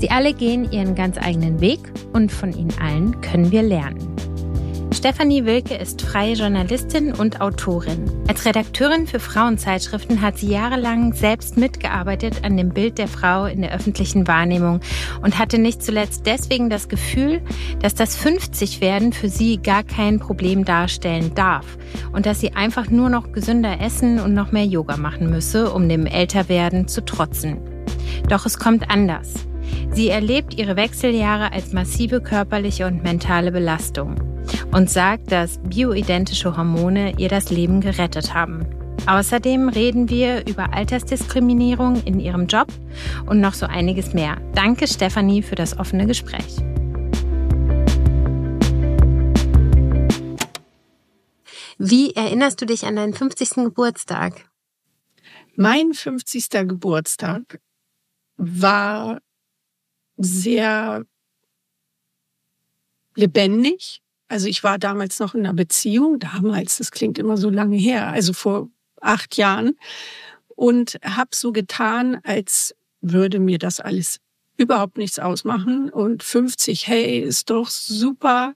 [0.00, 1.80] Sie alle gehen ihren ganz eigenen Weg
[2.12, 4.16] und von ihnen allen können wir lernen.
[4.96, 8.10] Stefanie Wilke ist freie Journalistin und Autorin.
[8.28, 13.60] Als Redakteurin für Frauenzeitschriften hat sie jahrelang selbst mitgearbeitet an dem Bild der Frau in
[13.60, 14.80] der öffentlichen Wahrnehmung
[15.22, 17.42] und hatte nicht zuletzt deswegen das Gefühl,
[17.80, 21.76] dass das 50-Werden für sie gar kein Problem darstellen darf
[22.12, 25.88] und dass sie einfach nur noch gesünder essen und noch mehr Yoga machen müsse, um
[25.88, 27.58] dem Älterwerden zu trotzen.
[28.28, 29.46] Doch es kommt anders.
[29.92, 34.16] Sie erlebt ihre Wechseljahre als massive körperliche und mentale Belastung
[34.72, 38.66] und sagt, dass bioidentische Hormone ihr das Leben gerettet haben.
[39.06, 42.68] Außerdem reden wir über Altersdiskriminierung in ihrem Job
[43.26, 44.36] und noch so einiges mehr.
[44.54, 46.56] Danke, Stefanie, für das offene Gespräch.
[51.78, 53.50] Wie erinnerst du dich an deinen 50.
[53.64, 54.50] Geburtstag?
[55.56, 56.48] Mein 50.
[56.66, 57.60] Geburtstag
[58.36, 59.20] war
[60.16, 61.04] sehr
[63.14, 64.02] lebendig.
[64.28, 68.08] Also ich war damals noch in einer Beziehung, damals, das klingt immer so lange her,
[68.08, 68.68] also vor
[69.00, 69.78] acht Jahren,
[70.48, 74.20] und habe so getan, als würde mir das alles
[74.56, 75.90] überhaupt nichts ausmachen.
[75.90, 78.54] Und 50, hey, ist doch super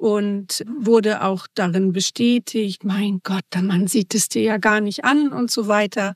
[0.00, 5.04] und wurde auch darin bestätigt, mein Gott, der Mann sieht es dir ja gar nicht
[5.04, 6.14] an und so weiter.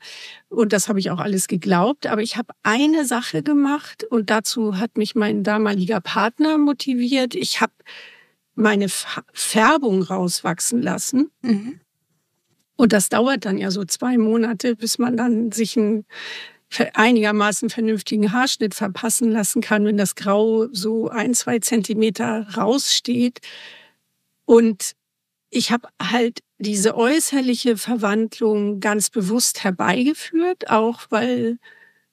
[0.49, 2.07] Und das habe ich auch alles geglaubt.
[2.07, 7.35] Aber ich habe eine Sache gemacht und dazu hat mich mein damaliger Partner motiviert.
[7.35, 7.75] Ich habe
[8.55, 8.87] meine
[9.35, 11.31] Färbung rauswachsen lassen.
[11.43, 11.79] Mhm.
[12.77, 16.07] Und das dauert dann ja so zwei Monate, bis man dann sich einen
[16.95, 23.41] einigermaßen vernünftigen Haarschnitt verpassen lassen kann, wenn das Grau so ein, zwei Zentimeter raussteht.
[24.45, 24.93] Und
[25.51, 31.59] ich habe halt diese äußerliche Verwandlung ganz bewusst herbeigeführt, auch weil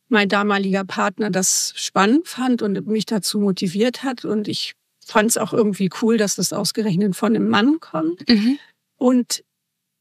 [0.10, 4.26] mein damaliger Partner das spannend fand und mich dazu motiviert hat.
[4.26, 4.74] Und ich
[5.06, 8.28] fand es auch irgendwie cool, dass das ausgerechnet von einem Mann kommt.
[8.30, 8.60] Mhm.
[8.98, 9.44] Und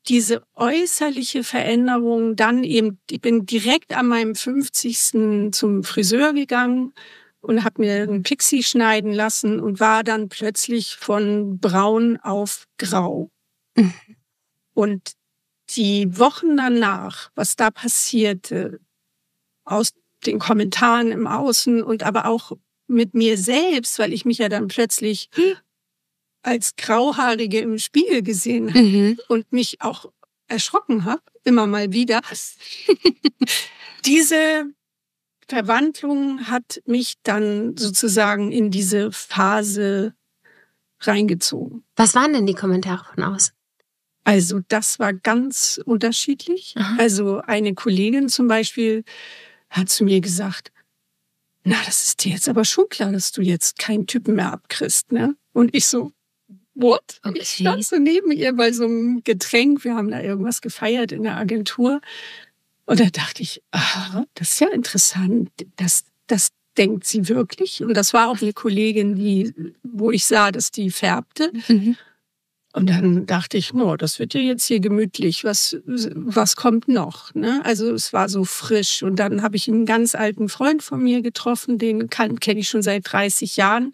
[0.09, 5.53] diese äußerliche Veränderung dann eben, ich bin direkt an meinem 50.
[5.53, 6.94] zum Friseur gegangen
[7.41, 13.31] und habe mir einen Pixie schneiden lassen und war dann plötzlich von braun auf grau.
[13.77, 13.94] Mhm.
[14.75, 15.12] Und
[15.71, 18.81] die Wochen danach, was da passierte,
[19.65, 19.93] aus
[20.27, 22.53] den Kommentaren im Außen und aber auch
[22.87, 25.31] mit mir selbst, weil ich mich ja dann plötzlich
[26.42, 29.18] als Grauhaarige im Spiegel gesehen habe mhm.
[29.28, 30.06] und mich auch
[30.48, 32.20] erschrocken habe, immer mal wieder.
[34.04, 34.66] Diese
[35.48, 40.14] Verwandlung hat mich dann sozusagen in diese Phase
[41.00, 41.84] reingezogen.
[41.96, 43.52] Was waren denn die Kommentare von außen?
[44.24, 46.74] Also das war ganz unterschiedlich.
[46.76, 46.96] Aha.
[46.98, 49.04] Also eine Kollegin zum Beispiel
[49.70, 50.72] hat zu mir gesagt,
[51.64, 55.12] na, das ist dir jetzt aber schon klar, dass du jetzt keinen Typen mehr abkriegst,
[55.12, 55.36] ne?
[55.52, 56.12] Und ich so,
[56.75, 57.20] what?
[57.22, 57.38] Okay.
[57.41, 59.84] Ich stand so neben ihr bei so einem Getränk.
[59.84, 62.00] Wir haben da irgendwas gefeiert in der Agentur.
[62.86, 65.50] Und da dachte ich, ah, das ist ja interessant.
[65.76, 67.82] Das, das denkt sie wirklich.
[67.82, 71.53] Und das war auch eine Kollegin, die, wo ich sah, dass die färbte.
[71.69, 71.97] Mhm.
[72.72, 75.43] Und dann dachte ich, no, das wird ja jetzt hier gemütlich.
[75.43, 77.34] Was, was kommt noch?
[77.34, 77.61] Ne?
[77.64, 79.02] Also es war so frisch.
[79.02, 82.82] Und dann habe ich einen ganz alten Freund von mir getroffen, den kenne ich schon
[82.82, 83.93] seit 30 Jahren.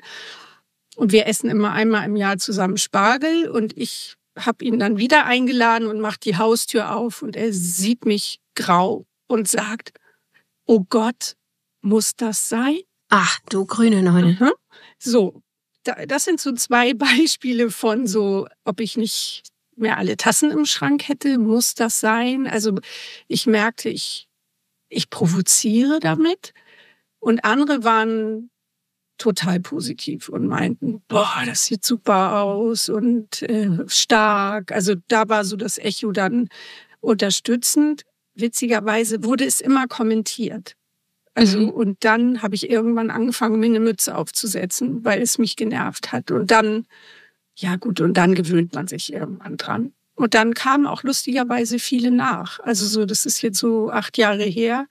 [0.96, 3.48] Und wir essen immer einmal im Jahr zusammen Spargel.
[3.48, 7.22] Und ich habe ihn dann wieder eingeladen und macht die Haustür auf.
[7.22, 9.92] Und er sieht mich grau und sagt,
[10.66, 11.36] oh Gott,
[11.82, 12.78] muss das sein?
[13.08, 14.36] Ach, du grüne Neune.
[14.40, 14.52] Mhm.
[14.98, 15.42] So,
[15.84, 19.44] das sind so zwei Beispiele von so, ob ich nicht
[19.76, 22.46] mehr alle Tassen im Schrank hätte, muss das sein?
[22.46, 22.78] Also
[23.28, 24.28] ich merkte, ich,
[24.88, 26.54] ich provoziere damit.
[27.20, 28.50] Und andere waren
[29.18, 34.72] total positiv und meinten, boah, das sieht super aus und äh, stark.
[34.72, 36.48] Also da war so das Echo dann
[37.00, 38.02] unterstützend.
[38.34, 40.76] witzigerweise wurde es immer kommentiert.
[41.36, 41.68] Also, mhm.
[41.70, 46.30] und dann habe ich irgendwann angefangen, mir eine Mütze aufzusetzen, weil es mich genervt hat.
[46.30, 46.86] Und dann,
[47.54, 49.92] ja gut, und dann gewöhnt man sich irgendwann dran.
[50.14, 52.58] Und dann kamen auch lustigerweise viele nach.
[52.60, 54.86] Also so, das ist jetzt so acht Jahre her.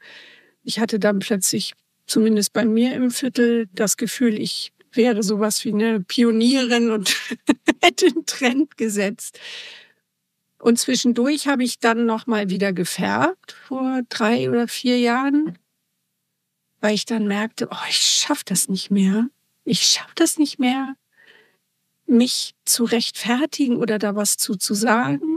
[0.63, 1.73] Ich hatte dann plötzlich,
[2.05, 7.15] zumindest bei mir im Viertel, das Gefühl, ich wäre sowas wie eine Pionierin und
[7.81, 9.39] hätte einen Trend gesetzt.
[10.59, 15.57] Und zwischendurch habe ich dann noch mal wieder gefärbt vor drei oder vier Jahren,
[16.79, 19.27] weil ich dann merkte, oh, ich schaffe das nicht mehr.
[19.63, 20.95] Ich schaffe das nicht mehr,
[22.05, 25.34] mich zu rechtfertigen oder da was zu, zu sagen.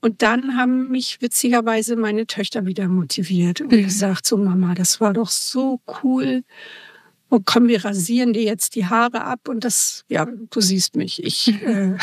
[0.00, 3.84] Und dann haben mich witzigerweise meine Töchter wieder motiviert und mhm.
[3.84, 6.42] gesagt, so Mama, das war doch so cool.
[7.28, 11.22] Und komm, wir rasieren dir jetzt die Haare ab und das, ja, du siehst mich.
[11.22, 11.96] Ich, äh,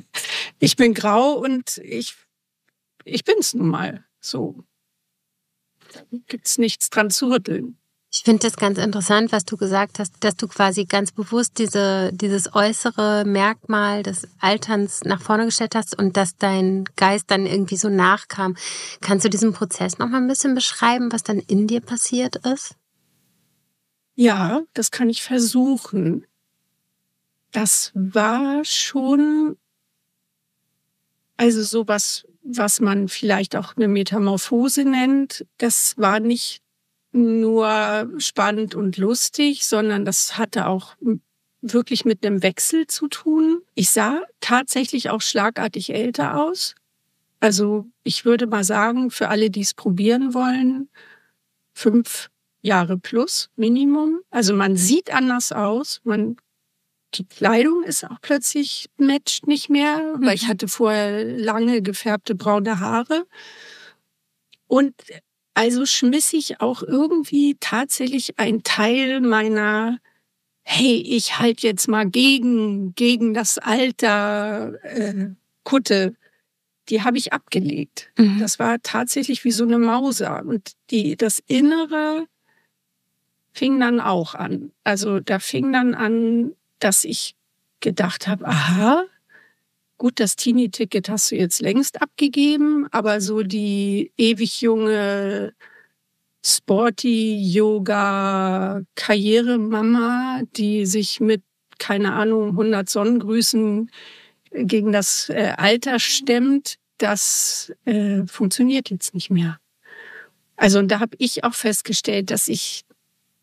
[0.58, 2.14] ich bin grau und ich,
[3.04, 4.04] ich bin's nun mal.
[4.20, 4.64] So.
[5.92, 7.78] Da gibt's nichts dran zu rütteln.
[8.12, 12.10] Ich finde das ganz interessant, was du gesagt hast, dass du quasi ganz bewusst diese,
[12.12, 17.76] dieses äußere Merkmal des Alterns nach vorne gestellt hast und dass dein Geist dann irgendwie
[17.76, 18.56] so nachkam.
[19.00, 22.76] Kannst du diesen Prozess noch mal ein bisschen beschreiben, was dann in dir passiert ist?
[24.14, 26.26] Ja, das kann ich versuchen.
[27.52, 29.56] Das war schon,
[31.36, 35.44] also sowas, was man vielleicht auch eine Metamorphose nennt.
[35.58, 36.62] Das war nicht
[37.16, 40.94] nur spannend und lustig, sondern das hatte auch
[41.62, 43.62] wirklich mit einem Wechsel zu tun.
[43.74, 46.74] Ich sah tatsächlich auch schlagartig älter aus.
[47.40, 50.88] Also ich würde mal sagen, für alle, die es probieren wollen,
[51.74, 52.30] fünf
[52.62, 54.20] Jahre plus Minimum.
[54.30, 56.00] Also man sieht anders aus.
[56.04, 56.36] Man
[57.14, 60.48] die Kleidung ist auch plötzlich matcht nicht mehr, weil ich mhm.
[60.48, 63.26] hatte vorher lange gefärbte braune Haare.
[64.66, 64.94] Und
[65.56, 69.98] also schmiss ich auch irgendwie tatsächlich ein Teil meiner
[70.68, 75.30] Hey, ich halt jetzt mal gegen gegen das Alter äh,
[75.62, 76.16] Kutte
[76.88, 78.10] die habe ich abgelegt.
[78.16, 78.38] Mhm.
[78.38, 80.44] Das war tatsächlich wie so eine Mauser.
[80.44, 82.26] Und die, das Innere
[83.52, 84.72] fing dann auch an.
[84.84, 87.34] Also da fing dann an, dass ich
[87.80, 89.04] gedacht habe, aha,
[89.98, 95.54] gut, das Teenie-Ticket hast du jetzt längst abgegeben, aber so die ewig junge
[96.44, 101.42] Sporty Yoga Karrieremama, die sich mit
[101.78, 103.90] keine Ahnung 100 Sonnengrüßen
[104.52, 109.58] gegen das äh, Alter stemmt, das äh, funktioniert jetzt nicht mehr.
[110.56, 112.84] Also und da habe ich auch festgestellt, dass ich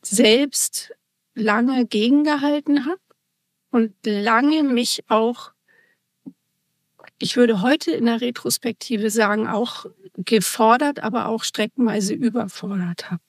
[0.02, 0.94] selbst
[1.36, 3.00] lange gegengehalten habe
[3.72, 5.53] und lange mich auch,
[7.24, 9.86] ich würde heute in der Retrospektive sagen, auch
[10.18, 13.22] gefordert, aber auch streckenweise überfordert habe.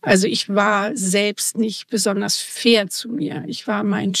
[0.00, 3.44] Also ich war selbst nicht besonders fair zu mir.
[3.46, 4.12] Ich war mein,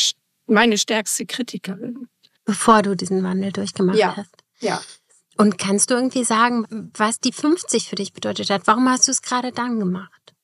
[0.46, 2.08] meine stärkste Kritikerin.
[2.44, 4.34] Bevor du diesen Wandel durchgemacht ja, hast.
[4.58, 4.82] Ja.
[5.36, 8.62] Und kannst du irgendwie sagen, was die 50 für dich bedeutet hat?
[8.66, 10.34] Warum hast du es gerade dann gemacht?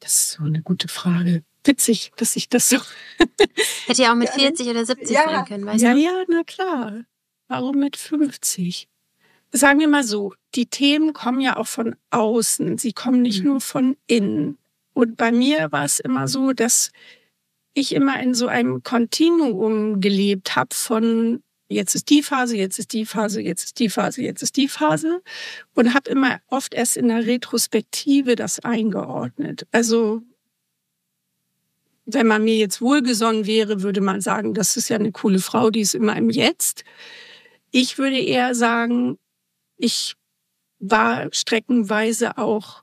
[0.00, 1.44] Das ist so eine gute Frage.
[1.64, 2.78] Witzig, dass ich das so.
[3.86, 6.00] Hätte ja auch mit ja, 40 oder 70 ja, sein können, weißt ja, du?
[6.00, 7.04] Ja, ja, na klar.
[7.50, 8.88] Warum mit 50?
[9.50, 12.78] Sagen wir mal so, die Themen kommen ja auch von außen.
[12.78, 13.46] Sie kommen nicht mhm.
[13.48, 14.56] nur von innen.
[14.94, 16.92] Und bei mir war es immer so, dass
[17.74, 22.92] ich immer in so einem Kontinuum gelebt habe von jetzt ist die Phase, jetzt ist
[22.92, 25.20] die Phase, jetzt ist die Phase, jetzt ist die Phase
[25.74, 29.66] und habe immer oft erst in der Retrospektive das eingeordnet.
[29.72, 30.22] Also
[32.06, 35.70] wenn man mir jetzt wohlgesonnen wäre, würde man sagen, das ist ja eine coole Frau,
[35.70, 36.84] die ist immer im Jetzt.
[37.70, 39.18] Ich würde eher sagen,
[39.76, 40.14] ich
[40.80, 42.82] war streckenweise auch,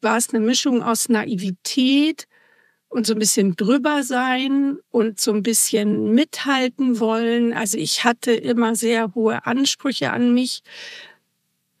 [0.00, 2.26] war es eine Mischung aus Naivität
[2.88, 7.52] und so ein bisschen drüber sein und so ein bisschen mithalten wollen.
[7.52, 10.62] Also ich hatte immer sehr hohe Ansprüche an mich,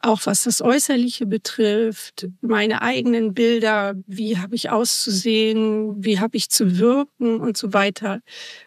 [0.02, 6.48] auch was das Äußerliche betrifft, meine eigenen Bilder, wie habe ich auszusehen, wie habe ich
[6.48, 8.20] zu wirken und so weiter,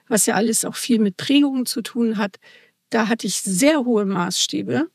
[0.08, 2.38] was ja alles auch viel mit Prägungen zu tun hat.
[2.94, 4.90] Da hatte ich sehr hohe Maßstäbe.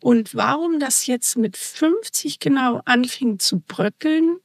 [0.00, 4.38] Und warum das jetzt mit 50 genau anfing zu bröckeln,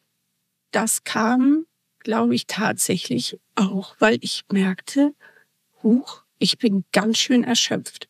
[0.71, 1.65] das kam
[1.99, 5.13] glaube ich, tatsächlich auch, weil ich merkte,
[5.83, 8.09] huch, ich bin ganz schön erschöpft.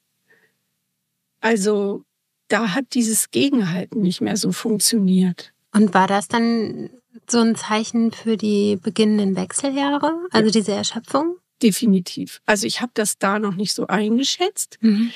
[1.41, 2.03] Also
[2.47, 5.53] da hat dieses Gegenhalten nicht mehr so funktioniert.
[5.73, 6.89] Und war das dann
[7.29, 10.51] so ein Zeichen für die beginnenden Wechseljahre, also ja.
[10.51, 11.38] diese Erschöpfung?
[11.62, 12.42] Definitiv.
[12.46, 14.78] Also ich habe das da noch nicht so eingeschätzt.
[14.82, 15.12] Mhm.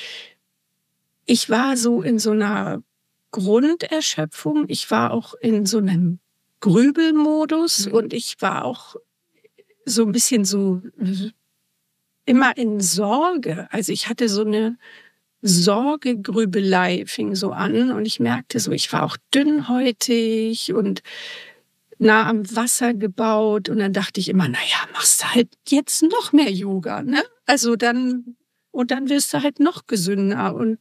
[1.25, 2.83] ich war so in so einer
[3.31, 4.65] Grunderschöpfung.
[4.67, 6.19] Ich war auch in so einem
[6.59, 7.93] Grübelmodus mhm.
[7.93, 8.95] und ich war auch
[9.85, 10.81] so ein bisschen so
[12.25, 13.67] immer in Sorge.
[13.71, 14.77] Also ich hatte so eine
[15.41, 21.03] Sorgegrübelei fing so an und ich merkte so, ich war auch dünnhäutig und
[21.99, 26.33] nah am Wasser gebaut und dann dachte ich immer, naja, machst du halt jetzt noch
[26.33, 27.23] mehr Yoga, ne?
[27.45, 28.35] Also dann,
[28.71, 30.79] und dann wirst du halt noch gesünder und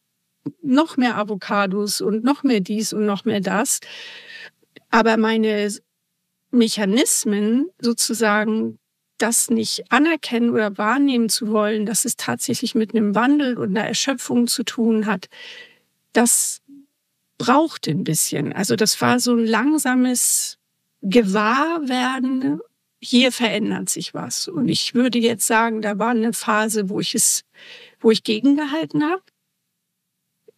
[0.62, 3.80] noch mehr Avocados und noch mehr dies und noch mehr das.
[4.90, 5.72] Aber meine
[6.50, 8.78] Mechanismen sozusagen
[9.18, 13.86] das nicht anerkennen oder wahrnehmen zu wollen, dass es tatsächlich mit einem Wandel und einer
[13.86, 15.28] Erschöpfung zu tun hat,
[16.12, 16.60] das
[17.38, 18.52] braucht ein bisschen.
[18.52, 20.58] Also das war so ein langsames
[21.02, 22.60] Gewahrwerden,
[23.00, 24.48] hier verändert sich was.
[24.48, 27.42] Und ich würde jetzt sagen, da war eine Phase, wo ich es,
[28.00, 29.22] wo ich gegengehalten habe,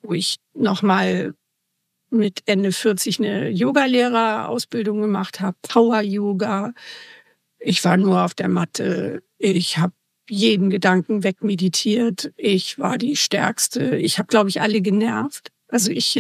[0.03, 1.35] wo ich nochmal
[2.11, 6.73] mit Ende 40 eine Yogalehrerausbildung gemacht habe, Power Yoga,
[7.59, 9.23] ich war nur auf der Matte.
[9.39, 9.95] Ich habe
[10.29, 12.33] jeden Gedanken wegmeditiert.
[12.37, 13.97] Ich war die Stärkste.
[13.97, 15.51] Ich habe, glaube ich, alle genervt.
[15.69, 16.19] Also ich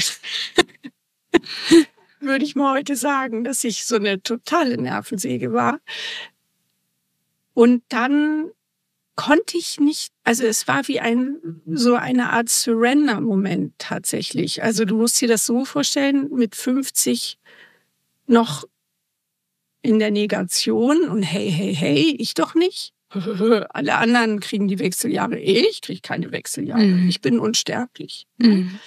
[2.25, 5.81] würde ich mal heute sagen, dass ich so eine totale Nervensäge war.
[7.54, 8.50] Und dann
[9.16, 14.62] konnte ich nicht, also es war wie ein, so eine Art Surrender-Moment tatsächlich.
[14.62, 17.38] Also du musst dir das so vorstellen, mit 50
[18.26, 18.64] noch
[19.83, 22.93] in der Negation und hey, hey, hey, ich doch nicht.
[23.69, 25.38] Alle anderen kriegen die Wechseljahre.
[25.38, 26.83] Ich kriege keine Wechseljahre.
[26.83, 27.09] Mhm.
[27.09, 28.26] Ich bin unsterblich.
[28.38, 28.78] Mhm.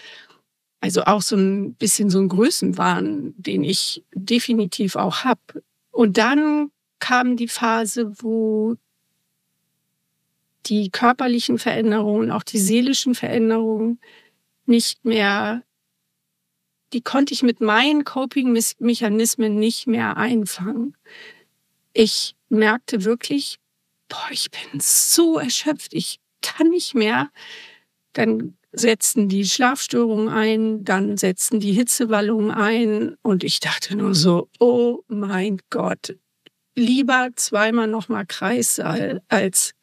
[0.79, 5.39] Also auch so ein bisschen so ein Größenwahn, den ich definitiv auch hab.
[5.91, 8.75] Und dann kam die Phase, wo
[10.67, 13.99] die körperlichen Veränderungen, auch die seelischen Veränderungen
[14.65, 15.63] nicht mehr
[16.93, 20.95] die konnte ich mit meinen Coping-Mechanismen nicht mehr einfangen.
[21.93, 23.59] Ich merkte wirklich,
[24.07, 27.29] boah, ich bin so erschöpft, ich kann nicht mehr.
[28.13, 34.49] Dann setzten die Schlafstörungen ein, dann setzten die Hitzewallungen ein und ich dachte nur so,
[34.59, 36.15] oh mein Gott,
[36.75, 39.73] lieber zweimal nochmal Kreissaal als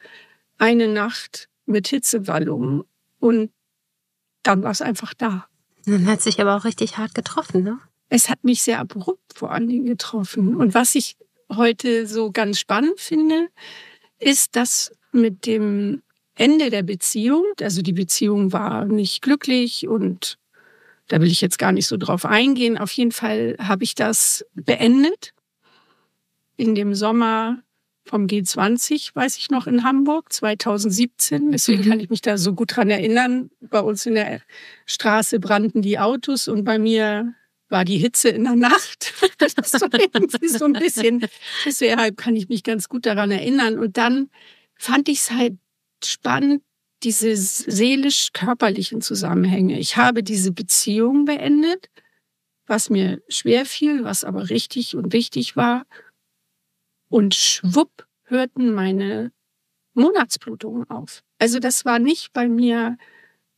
[0.59, 2.85] eine Nacht mit Hitzewallungen.
[3.19, 3.51] Und
[4.43, 5.47] dann war es einfach da.
[5.87, 7.79] Dann hat sich aber auch richtig hart getroffen, ne?
[8.09, 10.57] Es hat mich sehr abrupt vor allen Dingen getroffen.
[10.57, 11.17] Und was ich
[11.53, 13.49] heute so ganz spannend finde,
[14.19, 16.03] ist, dass mit dem
[16.37, 20.39] Ende der Beziehung, also die Beziehung war nicht glücklich und
[21.09, 22.79] da will ich jetzt gar nicht so drauf eingehen.
[22.79, 25.33] Auf jeden Fall habe ich das beendet
[26.57, 27.63] in dem Sommer
[28.07, 31.53] vom G20, weiß ich noch, in Hamburg 2017.
[31.53, 31.89] Deswegen mhm.
[31.89, 33.51] kann ich mich da so gut dran erinnern.
[33.61, 34.41] Bei uns in der
[34.87, 37.35] Straße brannten die Autos und bei mir
[37.69, 39.13] war die Hitze in der Nacht.
[39.39, 41.27] Das ist so, irgendwie so ein bisschen.
[41.67, 43.79] Deshalb kann ich mich ganz gut daran erinnern.
[43.79, 44.31] Und dann
[44.77, 45.55] fand ich es halt
[46.03, 46.63] spannend,
[47.03, 49.79] diese seelisch-körperlichen Zusammenhänge.
[49.79, 51.91] Ich habe diese Beziehung beendet,
[52.67, 55.85] was mir schwer fiel, was aber richtig und wichtig war.
[57.09, 59.33] Und schwupp hörten meine
[59.93, 61.23] Monatsblutungen auf.
[61.39, 62.97] Also das war nicht bei mir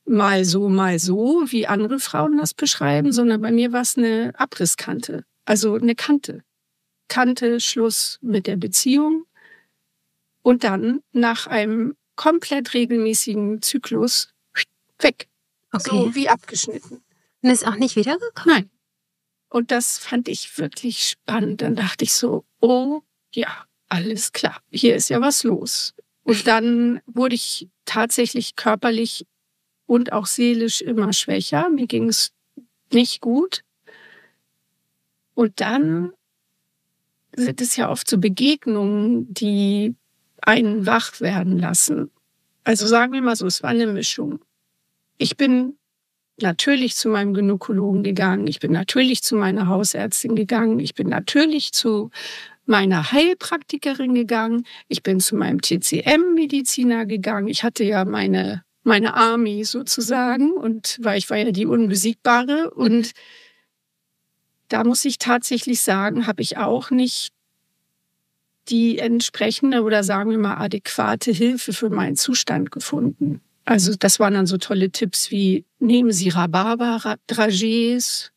[0.05, 4.33] mal so, mal so, wie andere Frauen das beschreiben, sondern bei mir war es eine
[4.37, 5.25] Abrisskante.
[5.45, 6.43] Also eine Kante.
[7.09, 9.25] Kante, Schluss mit der Beziehung.
[10.43, 14.33] Und dann nach einem komplett regelmäßigen Zyklus
[14.99, 15.29] weg.
[15.73, 15.91] Okay.
[15.91, 17.03] So wie abgeschnitten.
[17.43, 18.55] Und ist auch nicht wiedergekommen?
[18.55, 18.71] Nein.
[19.49, 21.63] Und das fand ich wirklich spannend.
[21.63, 25.95] Dann dachte ich so, oh ja, alles klar, hier ist ja was los.
[26.25, 29.27] Und dann wurde ich tatsächlich körperlich
[29.87, 31.71] und auch seelisch immer schwächer.
[31.71, 32.33] Mir ging es
[32.93, 33.63] nicht gut.
[35.35, 36.13] Und dann
[37.37, 39.95] sind es ja oft so Begegnungen, die
[40.43, 42.11] einen wach werden lassen.
[42.65, 44.41] Also sagen wir mal so, es war eine Mischung.
[45.19, 45.77] Ich bin
[46.39, 48.47] natürlich zu meinem Gynäkologen gegangen.
[48.47, 50.79] Ich bin natürlich zu meiner Hausärztin gegangen.
[50.81, 52.11] Ich bin natürlich zu
[52.67, 54.67] meiner Heilpraktikerin gegangen.
[54.89, 57.49] Ich bin zu meinem TCM-Mediziner gegangen.
[57.49, 62.71] Ich hatte ja meine, meine Army sozusagen und weil ich war ja die Unbesiegbare.
[62.71, 63.13] Und
[64.69, 67.33] da muss ich tatsächlich sagen, habe ich auch nicht
[68.69, 73.41] die entsprechende oder sagen wir mal adäquate Hilfe für meinen Zustand gefunden.
[73.65, 78.33] Also das waren dann so tolle Tipps wie nehmen Sie Rhabarber-Dragees,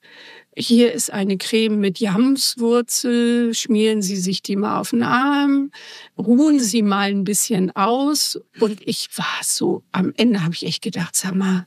[0.62, 5.72] hier ist eine Creme mit Jamswurzel, schmieren Sie sich die mal auf den Arm,
[6.18, 8.40] ruhen Sie mal ein bisschen aus.
[8.60, 11.66] Und ich war so, am Ende habe ich echt gedacht, sag mal,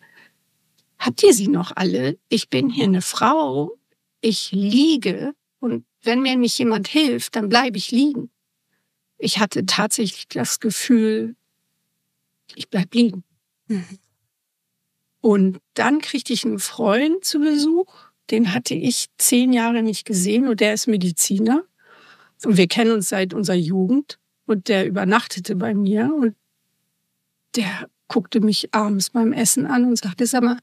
[0.98, 2.18] habt ihr sie noch alle?
[2.28, 3.78] Ich bin hier eine Frau,
[4.20, 8.30] ich liege und wenn mir nicht jemand hilft, dann bleibe ich liegen.
[9.22, 11.36] Ich hatte tatsächlich das Gefühl,
[12.56, 13.22] ich bleib liegen.
[13.68, 13.98] Mhm.
[15.20, 17.94] Und dann kriegte ich einen Freund zu Besuch,
[18.32, 21.64] den hatte ich zehn Jahre nicht gesehen und der ist Mediziner.
[22.44, 26.34] Und wir kennen uns seit unserer Jugend und der übernachtete bei mir und
[27.54, 30.58] der guckte mich abends beim Essen an und sagte, sag mal,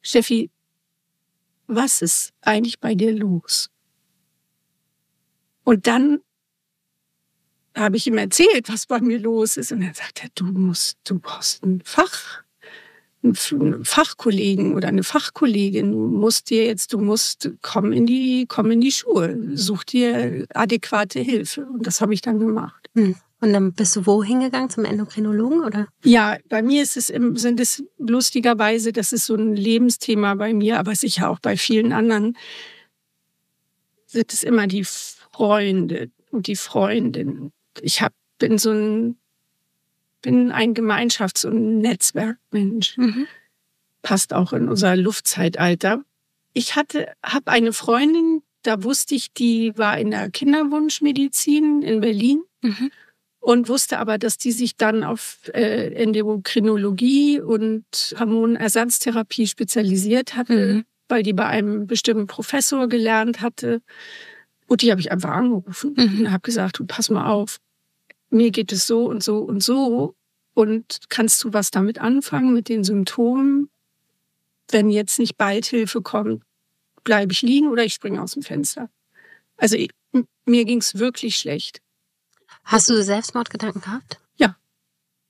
[0.00, 0.52] Steffi,
[1.66, 3.68] was ist eigentlich bei dir los?
[5.64, 6.20] Und dann
[7.78, 9.72] habe ich ihm erzählt, was bei mir los ist.
[9.72, 12.42] Und er sagte, du musst, du brauchst ein Fach,
[13.22, 15.92] einen Fachkollegen oder eine Fachkollegin.
[15.92, 20.46] Du musst dir jetzt, du musst, komm in die, komm in die Schuhe, such dir
[20.54, 21.66] adäquate Hilfe.
[21.66, 22.88] Und das habe ich dann gemacht.
[22.94, 23.16] Hm.
[23.40, 24.70] Und dann bist du wo hingegangen?
[24.70, 25.88] Zum Endokrinologen oder?
[26.02, 30.78] Ja, bei mir ist es, sind es lustigerweise, das ist so ein Lebensthema bei mir,
[30.78, 32.36] aber sicher auch bei vielen anderen,
[34.06, 37.52] sind es immer die Freunde und die Freundinnen.
[37.82, 39.16] Ich hab, bin so ein,
[40.22, 42.96] bin ein Gemeinschafts- und Netzwerkmensch.
[42.96, 43.26] Mhm.
[44.02, 46.02] Passt auch in unser Luftzeitalter.
[46.52, 52.42] Ich hatte, habe eine Freundin, da wusste ich, die war in der Kinderwunschmedizin in Berlin.
[52.62, 52.90] Mhm
[53.40, 57.84] und wusste aber, dass die sich dann auf äh, Endokrinologie und
[58.18, 60.84] Hormonersatztherapie spezialisiert hatte, mhm.
[61.08, 63.80] weil die bei einem bestimmten Professor gelernt hatte.
[64.66, 66.20] Und die habe ich einfach angerufen mhm.
[66.20, 67.58] und habe gesagt, du pass mal auf,
[68.30, 70.14] mir geht es so und so und so.
[70.54, 73.70] Und kannst du was damit anfangen mit den Symptomen?
[74.70, 76.42] Wenn jetzt nicht bald Hilfe kommt,
[77.04, 78.90] bleibe ich liegen oder ich springe aus dem Fenster.
[79.56, 79.90] Also ich,
[80.44, 81.80] mir ging es wirklich schlecht.
[82.64, 84.20] Hast du Selbstmordgedanken gehabt?
[84.36, 84.56] Ja.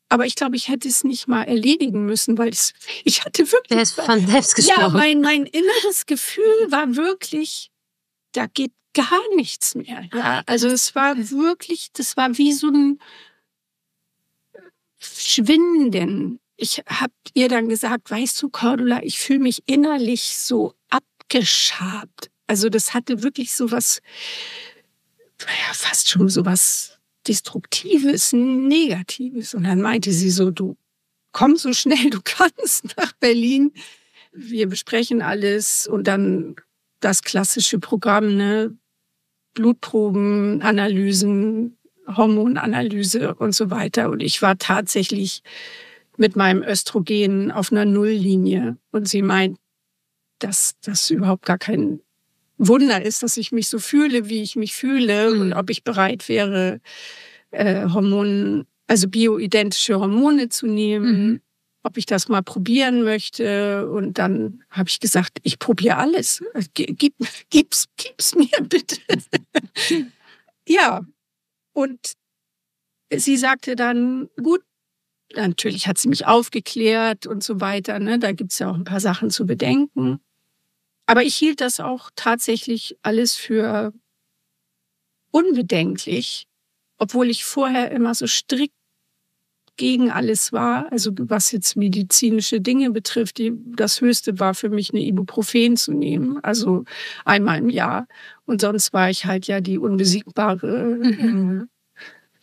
[0.08, 2.72] Aber ich glaube, ich hätte es nicht mal erledigen müssen, weil ich,
[3.04, 3.68] ich hatte wirklich.
[3.68, 4.80] Der ist von selbst gesprochen.
[4.80, 7.70] Ja, mein, mein inneres Gefühl war wirklich,
[8.32, 10.08] da geht gar nichts mehr.
[10.12, 12.98] Ja, also es war wirklich, das war wie so ein
[14.98, 16.40] Schwinden.
[16.56, 22.30] Ich habe ihr dann gesagt, weißt du, Cordula, ich fühle mich innerlich so abgeschabt.
[22.46, 24.00] Also das hatte wirklich so was,
[25.40, 29.54] ja, fast schon so was Destruktives, Negatives.
[29.54, 30.76] Und dann meinte sie so, du
[31.32, 33.72] komm so schnell du kannst nach Berlin.
[34.32, 36.56] Wir besprechen alles und dann
[37.00, 38.76] das klassische Programm, ne?
[39.54, 44.10] Blutproben, Analysen, Hormonanalyse und so weiter.
[44.10, 45.42] Und ich war tatsächlich
[46.16, 48.76] mit meinem Östrogen auf einer Nulllinie.
[48.90, 49.58] Und sie meint,
[50.38, 52.00] dass das überhaupt gar kein
[52.58, 55.40] Wunder ist, dass ich mich so fühle, wie ich mich fühle mhm.
[55.40, 56.80] und ob ich bereit wäre,
[57.52, 61.40] äh, Hormonen, also bioidentische Hormone zu nehmen, mhm.
[61.88, 63.90] Ob ich das mal probieren möchte.
[63.90, 66.44] Und dann habe ich gesagt, ich probiere alles.
[66.74, 67.14] Gib,
[67.48, 69.00] gib's, gib's mir bitte.
[70.68, 71.00] ja.
[71.72, 72.12] Und
[73.14, 74.62] sie sagte dann, gut,
[75.34, 77.98] natürlich hat sie mich aufgeklärt und so weiter.
[77.98, 78.18] Ne?
[78.18, 80.20] Da gibt's ja auch ein paar Sachen zu bedenken.
[81.06, 83.94] Aber ich hielt das auch tatsächlich alles für
[85.30, 86.48] unbedenklich,
[86.98, 88.77] obwohl ich vorher immer so strikt
[89.78, 94.92] gegen alles war, also was jetzt medizinische Dinge betrifft, die, das Höchste war für mich
[94.92, 96.84] eine Ibuprofen zu nehmen, also
[97.24, 98.06] einmal im Jahr.
[98.44, 101.68] Und sonst war ich halt ja die unbesiegbare mhm.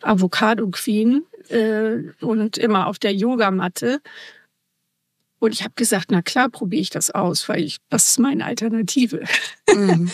[0.02, 4.00] äh, Avocado Queen äh, und immer auf der Yogamatte.
[5.38, 8.46] Und ich habe gesagt, na klar, probiere ich das aus, weil ich, was ist meine
[8.46, 9.22] Alternative?
[9.72, 10.10] Mhm.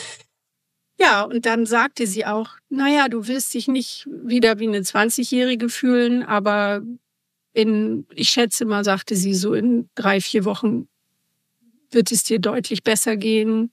[0.98, 5.68] ja, und dann sagte sie auch, naja, du wirst dich nicht wieder wie eine 20-Jährige
[5.68, 6.82] fühlen, aber
[7.52, 10.88] in, ich schätze mal, sagte sie, so in drei, vier Wochen
[11.90, 13.70] wird es dir deutlich besser gehen.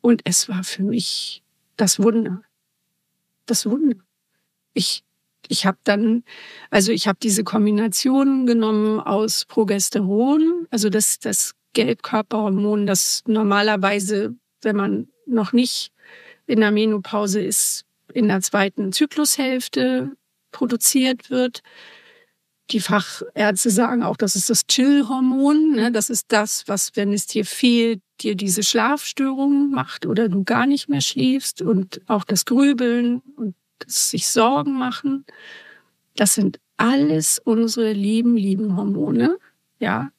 [0.00, 1.42] Und es war für mich
[1.76, 2.42] das Wunder.
[3.46, 3.96] Das Wunder.
[4.72, 5.04] Ich
[5.48, 6.24] ich habe dann,
[6.70, 14.76] also ich habe diese Kombination genommen aus Progesteron, also das, das Gelbkörperhormon, das normalerweise, wenn
[14.76, 15.92] man noch nicht
[16.46, 20.12] in der Menopause ist, in der zweiten Zyklushälfte
[20.52, 21.62] produziert wird.
[22.72, 25.72] Die Fachärzte sagen auch, das ist das Chill-Hormon.
[25.72, 25.92] Ne?
[25.92, 30.66] Das ist das, was, wenn es dir fehlt, dir diese Schlafstörungen macht oder du gar
[30.66, 35.26] nicht mehr schläfst und auch das Grübeln und das sich Sorgen machen.
[36.16, 39.38] Das sind alles unsere lieben, lieben Hormone.
[39.78, 40.10] Ja.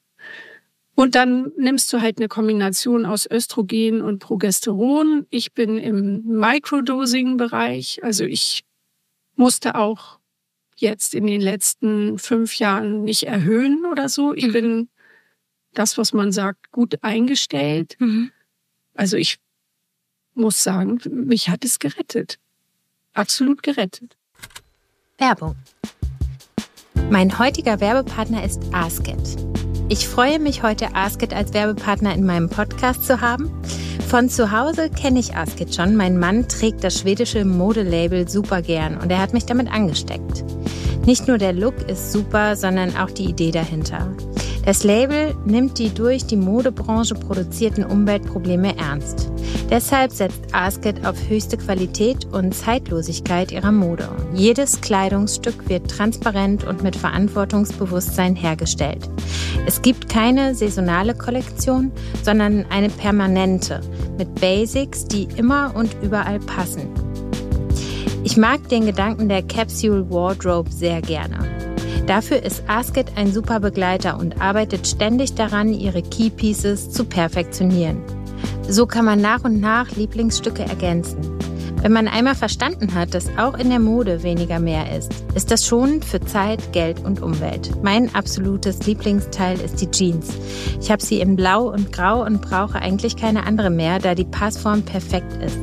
[0.95, 5.25] Und dann nimmst du halt eine Kombination aus Östrogen und Progesteron.
[5.31, 8.03] Ich bin im Microdosing-Bereich.
[8.03, 8.63] Also ich
[9.35, 10.19] musste auch
[10.75, 14.33] jetzt in den letzten fünf Jahren nicht erhöhen oder so.
[14.33, 14.53] Ich mhm.
[14.53, 14.89] bin
[15.73, 17.95] das, was man sagt, gut eingestellt.
[17.99, 18.31] Mhm.
[18.93, 19.39] Also ich
[20.33, 22.39] muss sagen, mich hat es gerettet.
[23.13, 24.17] Absolut gerettet.
[25.17, 25.55] Werbung.
[27.09, 29.37] Mein heutiger Werbepartner ist Asket.
[29.93, 33.51] Ich freue mich heute, Asket als Werbepartner in meinem Podcast zu haben.
[34.07, 35.95] Von zu Hause kenne ich Asket schon.
[35.95, 40.43] Mein Mann trägt das schwedische Modelabel super gern und er hat mich damit angesteckt.
[41.05, 44.11] Nicht nur der Look ist super, sondern auch die Idee dahinter.
[44.65, 49.29] Das Label nimmt die durch die Modebranche produzierten Umweltprobleme ernst.
[49.69, 54.07] Deshalb setzt Asket auf höchste Qualität und Zeitlosigkeit ihrer Mode.
[54.33, 59.09] Jedes Kleidungsstück wird transparent und mit Verantwortungsbewusstsein hergestellt.
[59.65, 61.91] Es gibt keine saisonale Kollektion,
[62.23, 63.81] sondern eine permanente
[64.17, 66.87] mit Basics, die immer und überall passen.
[68.23, 71.72] Ich mag den Gedanken der Capsule Wardrobe sehr gerne.
[72.07, 78.01] Dafür ist Asket ein super Begleiter und arbeitet ständig daran, ihre Key Pieces zu perfektionieren.
[78.67, 81.17] So kann man nach und nach Lieblingsstücke ergänzen.
[81.83, 85.67] Wenn man einmal verstanden hat, dass auch in der Mode weniger mehr ist, ist das
[85.67, 87.71] schonend für Zeit, Geld und Umwelt.
[87.83, 90.29] Mein absolutes Lieblingsteil ist die Jeans.
[90.79, 94.23] Ich habe sie in Blau und Grau und brauche eigentlich keine andere mehr, da die
[94.23, 95.59] Passform perfekt ist.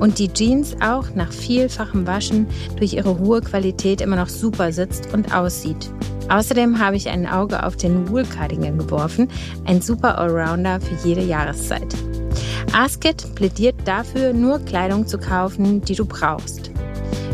[0.00, 5.14] Und die Jeans auch nach vielfachem Waschen durch ihre hohe Qualität immer noch super sitzt
[5.14, 5.88] und aussieht.
[6.30, 9.28] Außerdem habe ich ein Auge auf den Wool Cardigan geworfen,
[9.66, 11.94] ein super Allrounder für jede Jahreszeit.
[12.72, 16.70] Asket plädiert dafür, nur Kleidung zu kaufen, die du brauchst.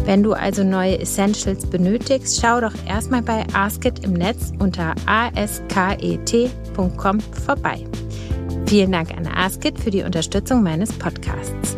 [0.07, 6.01] Wenn du also neue Essentials benötigst, schau doch erstmal bei Asket im Netz unter asket.com
[7.21, 7.85] vorbei.
[8.67, 11.77] Vielen Dank an Asket für die Unterstützung meines Podcasts.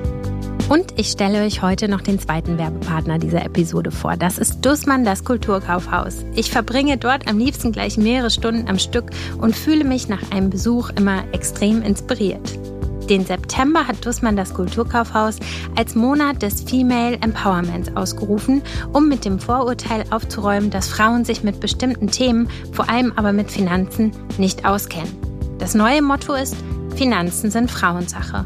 [0.69, 4.17] Und ich stelle euch heute noch den zweiten Werbepartner dieser Episode vor.
[4.19, 6.27] Das ist Dussmann, das Kulturkaufhaus.
[6.35, 10.51] Ich verbringe dort am liebsten gleich mehrere Stunden am Stück und fühle mich nach einem
[10.51, 12.59] Besuch immer extrem inspiriert.
[13.09, 15.39] Den September hat Dussmann das Kulturkaufhaus
[15.75, 18.61] als Monat des Female Empowerments ausgerufen,
[18.93, 23.51] um mit dem Vorurteil aufzuräumen, dass Frauen sich mit bestimmten Themen, vor allem aber mit
[23.51, 25.17] Finanzen, nicht auskennen.
[25.59, 26.57] Das neue Motto ist,
[26.95, 28.45] Finanzen sind Frauensache.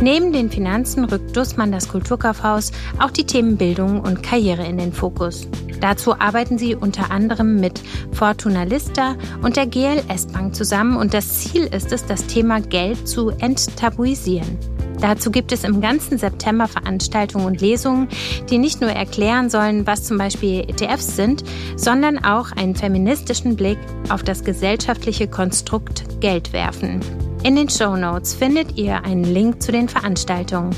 [0.00, 4.92] Neben den Finanzen rückt Dussmann das Kulturkaufhaus auch die Themen Bildung und Karriere in den
[4.92, 5.48] Fokus.
[5.80, 7.80] Dazu arbeiten sie unter anderem mit
[8.12, 13.06] Fortuna Lista und der GLS Bank zusammen und das Ziel ist es, das Thema Geld
[13.08, 14.58] zu enttabuisieren.
[15.00, 18.08] Dazu gibt es im ganzen September Veranstaltungen und Lesungen,
[18.48, 21.44] die nicht nur erklären sollen, was zum Beispiel ETFs sind,
[21.76, 23.78] sondern auch einen feministischen Blick
[24.08, 27.00] auf das gesellschaftliche Konstrukt Geld werfen.
[27.44, 30.74] In den Show Notes findet ihr einen Link zu den Veranstaltungen.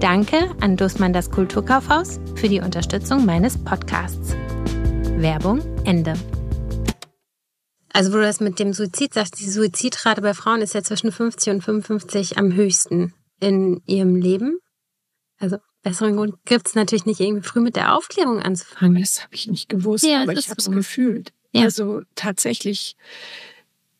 [0.00, 4.34] Danke an Dussmann das Kulturkaufhaus für die Unterstützung meines Podcasts.
[5.16, 6.12] Werbung Ende.
[7.94, 11.10] Also wo du das mit dem Suizid sagst, die Suizidrate bei Frauen ist ja zwischen
[11.10, 14.58] 50 und 55 am höchsten in ihrem Leben.
[15.38, 19.00] Also besseren Grund gibt es natürlich nicht, irgendwie früh mit der Aufklärung anzufangen.
[19.00, 20.70] Das habe ich nicht gewusst, ja, aber ich habe es so.
[20.70, 21.32] gefühlt.
[21.52, 21.62] Ja.
[21.62, 22.94] Also tatsächlich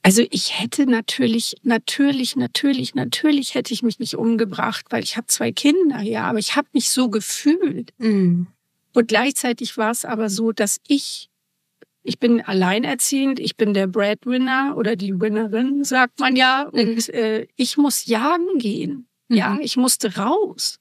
[0.03, 5.27] also ich hätte natürlich, natürlich, natürlich, natürlich hätte ich mich nicht umgebracht, weil ich habe
[5.27, 7.93] zwei Kinder, ja, aber ich habe mich so gefühlt.
[7.99, 8.47] Mhm.
[8.95, 11.29] Und gleichzeitig war es aber so, dass ich,
[12.03, 17.15] ich bin alleinerziehend, ich bin der Breadwinner oder die Winnerin, sagt man ja, und mhm.
[17.15, 19.07] äh, ich muss jagen gehen.
[19.29, 19.37] Mhm.
[19.37, 20.79] Ja, ich musste raus.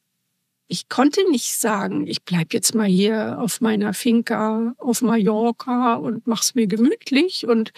[0.71, 6.25] Ich konnte nicht sagen, ich bleib jetzt mal hier auf meiner Finca auf Mallorca und
[6.25, 7.73] mach's mir gemütlich und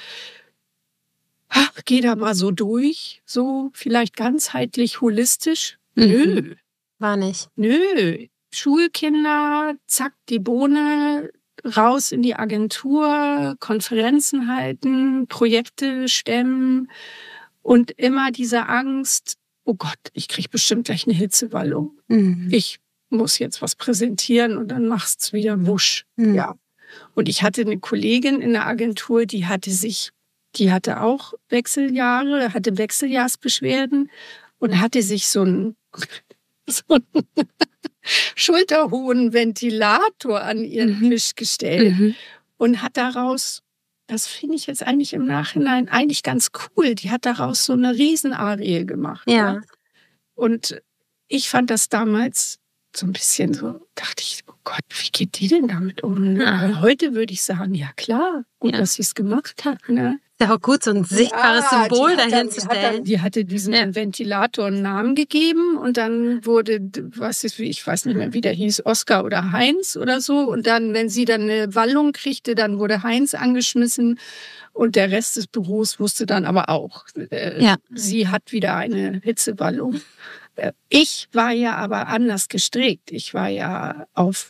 [1.51, 5.77] ach, geh da mal so durch, so vielleicht ganzheitlich, holistisch.
[5.95, 6.05] Mhm.
[6.05, 6.55] Nö.
[6.99, 7.49] War nicht.
[7.55, 8.27] Nö.
[8.53, 11.31] Schulkinder, zack, die Bohne,
[11.63, 16.89] raus in die Agentur, Konferenzen halten, Projekte stemmen
[17.61, 21.99] und immer diese Angst, oh Gott, ich krieg bestimmt gleich eine Hitzewallung.
[22.07, 22.49] Mhm.
[22.51, 26.05] Ich muss jetzt was präsentieren und dann machst's wieder wusch.
[26.15, 26.35] Mhm.
[26.35, 26.55] Ja.
[27.13, 30.11] Und ich hatte eine Kollegin in der Agentur, die hatte sich
[30.55, 34.09] die hatte auch Wechseljahre, hatte Wechseljahrsbeschwerden
[34.59, 35.75] und hatte sich so einen,
[36.67, 37.47] so einen
[38.35, 41.09] schulterhohen Ventilator an ihren mhm.
[41.09, 42.15] Tisch gestellt mhm.
[42.57, 43.63] und hat daraus,
[44.07, 47.93] das finde ich jetzt eigentlich im Nachhinein eigentlich ganz cool, die hat daraus so eine
[47.93, 49.27] Riesenarie gemacht.
[49.27, 49.35] Ja.
[49.35, 49.61] ja.
[50.35, 50.81] Und
[51.27, 52.59] ich fand das damals
[52.95, 56.33] so ein bisschen so, dachte ich, oh Gott, wie geht die denn damit um?
[56.33, 56.43] Ne?
[56.43, 56.81] Ja.
[56.81, 58.79] Heute würde ich sagen, ja klar, gut, ja.
[58.79, 59.87] dass sie es gemacht hat.
[59.87, 60.19] Ne?
[60.41, 63.03] Ist auch gut, so ein sichtbares ja, Symbol dahin zu stellen.
[63.03, 63.93] Die, hatte diesen ja.
[63.93, 66.79] Ventilator einen Namen gegeben und dann wurde,
[67.15, 70.39] was ist, ich weiß nicht mehr, wie der hieß, Oscar oder Heinz oder so.
[70.39, 74.19] Und dann, wenn sie dann eine Wallung kriegte, dann wurde Heinz angeschmissen
[74.73, 77.75] und der Rest des Büros wusste dann aber auch, äh, ja.
[77.93, 80.01] sie hat wieder eine Hitzewallung.
[80.55, 83.11] Äh, ich war ja aber anders gestrickt.
[83.11, 84.49] Ich war ja auf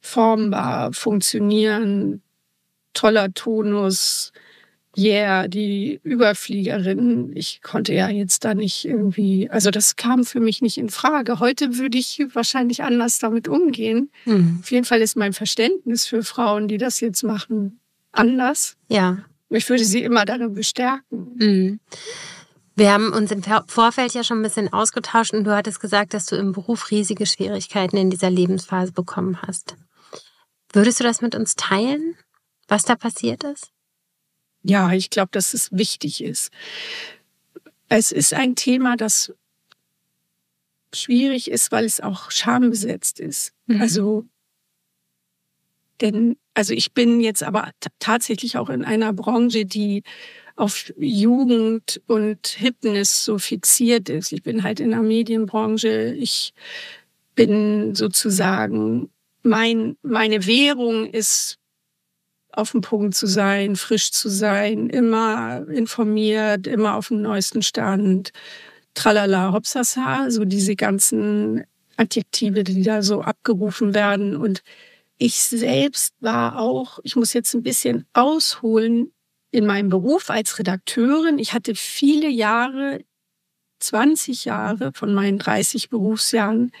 [0.00, 2.22] formbar, funktionieren,
[2.96, 4.32] toller Tonus,
[4.96, 7.32] yeah, die Überfliegerin.
[7.34, 11.38] Ich konnte ja jetzt da nicht irgendwie, also das kam für mich nicht in Frage.
[11.38, 14.10] Heute würde ich wahrscheinlich anders damit umgehen.
[14.24, 14.58] Mhm.
[14.62, 17.78] Auf jeden Fall ist mein Verständnis für Frauen, die das jetzt machen,
[18.12, 18.76] anders.
[18.88, 19.18] Ja.
[19.48, 21.36] Ich würde sie immer darin bestärken.
[21.36, 21.80] Mhm.
[22.74, 26.26] Wir haben uns im Vorfeld ja schon ein bisschen ausgetauscht und du hattest gesagt, dass
[26.26, 29.76] du im Beruf riesige Schwierigkeiten in dieser Lebensphase bekommen hast.
[30.72, 32.16] Würdest du das mit uns teilen,
[32.68, 33.70] was da passiert ist?
[34.62, 36.50] Ja, ich glaube, dass es wichtig ist.
[37.88, 39.32] Es ist ein Thema, das
[40.92, 43.52] schwierig ist, weil es auch schambesetzt ist.
[43.66, 43.80] Mhm.
[43.80, 44.24] Also,
[46.00, 50.02] denn, also ich bin jetzt aber tatsächlich auch in einer Branche, die
[50.56, 54.32] auf Jugend und Hipness so fixiert ist.
[54.32, 56.14] Ich bin halt in der Medienbranche.
[56.18, 56.54] Ich
[57.34, 59.10] bin sozusagen
[59.42, 61.58] mein, meine Währung ist
[62.56, 68.32] auf dem Punkt zu sein, frisch zu sein, immer informiert, immer auf dem neuesten Stand.
[68.94, 71.64] Tralala, hopsasa, so diese ganzen
[71.96, 74.36] Adjektive, die da so abgerufen werden.
[74.36, 74.62] Und
[75.18, 79.12] ich selbst war auch, ich muss jetzt ein bisschen ausholen,
[79.50, 81.38] in meinem Beruf als Redakteurin.
[81.38, 83.00] Ich hatte viele Jahre,
[83.80, 86.72] 20 Jahre von meinen 30 Berufsjahren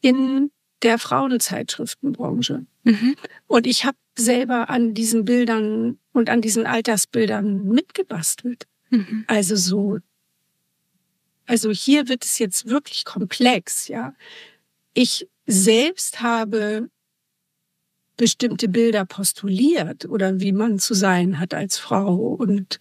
[0.00, 0.50] in
[0.82, 2.66] der Frauenzeitschriftenbranche.
[2.84, 3.16] Mhm.
[3.46, 8.66] Und ich habe selber an diesen Bildern und an diesen Altersbildern mitgebastelt.
[8.90, 9.24] Mhm.
[9.26, 9.98] Also so,
[11.46, 14.14] also hier wird es jetzt wirklich komplex, ja.
[14.94, 16.88] Ich selbst habe
[18.16, 22.78] bestimmte Bilder postuliert oder wie man zu sein hat als Frau und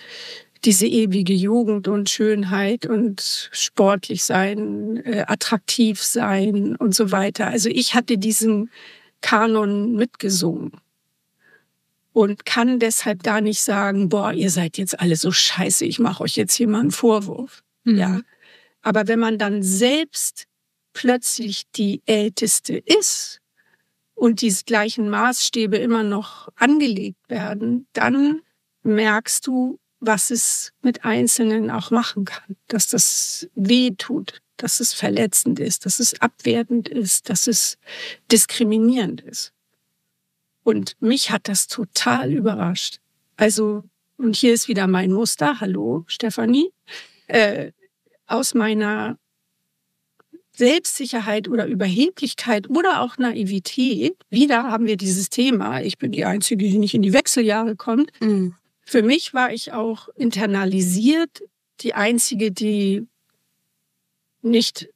[0.63, 7.47] diese ewige Jugend und Schönheit und sportlich sein, äh, attraktiv sein und so weiter.
[7.47, 8.69] Also ich hatte diesen
[9.21, 10.71] Kanon mitgesungen
[12.13, 16.23] und kann deshalb gar nicht sagen, boah, ihr seid jetzt alle so scheiße, ich mache
[16.23, 17.63] euch jetzt hier mal einen Vorwurf.
[17.83, 17.97] Mhm.
[17.97, 18.21] Ja.
[18.81, 20.45] Aber wenn man dann selbst
[20.93, 23.39] plötzlich die Älteste ist
[24.13, 28.41] und diese gleichen Maßstäbe immer noch angelegt werden, dann
[28.83, 34.93] merkst du, was es mit Einzelnen auch machen kann, dass das weh tut, dass es
[34.93, 37.77] verletzend ist, dass es abwertend ist, dass es
[38.31, 39.53] diskriminierend ist.
[40.63, 42.99] Und mich hat das total überrascht.
[43.37, 43.83] Also,
[44.17, 45.59] und hier ist wieder mein Muster.
[45.59, 46.71] Hallo, Stefanie.
[47.27, 47.71] Äh,
[48.27, 49.17] aus meiner
[50.53, 56.67] Selbstsicherheit oder Überheblichkeit oder auch Naivität, wieder haben wir dieses Thema, ich bin die Einzige,
[56.67, 58.55] die nicht in die Wechseljahre kommt, mhm.
[58.91, 61.43] Für mich war ich auch internalisiert,
[61.79, 63.07] die einzige, die
[64.41, 64.89] nicht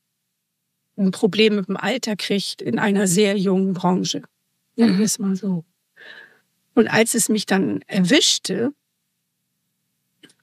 [0.97, 4.23] ein Problem mit dem Alter kriegt in einer sehr jungen Branche.
[4.75, 5.63] Nennen wir es mal so.
[6.73, 8.73] Und als es mich dann erwischte,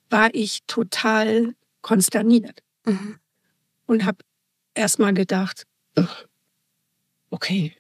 [0.09, 3.19] war ich total konsterniert mhm.
[3.85, 4.25] und habe
[4.73, 5.67] erstmal gedacht,
[7.29, 7.77] okay,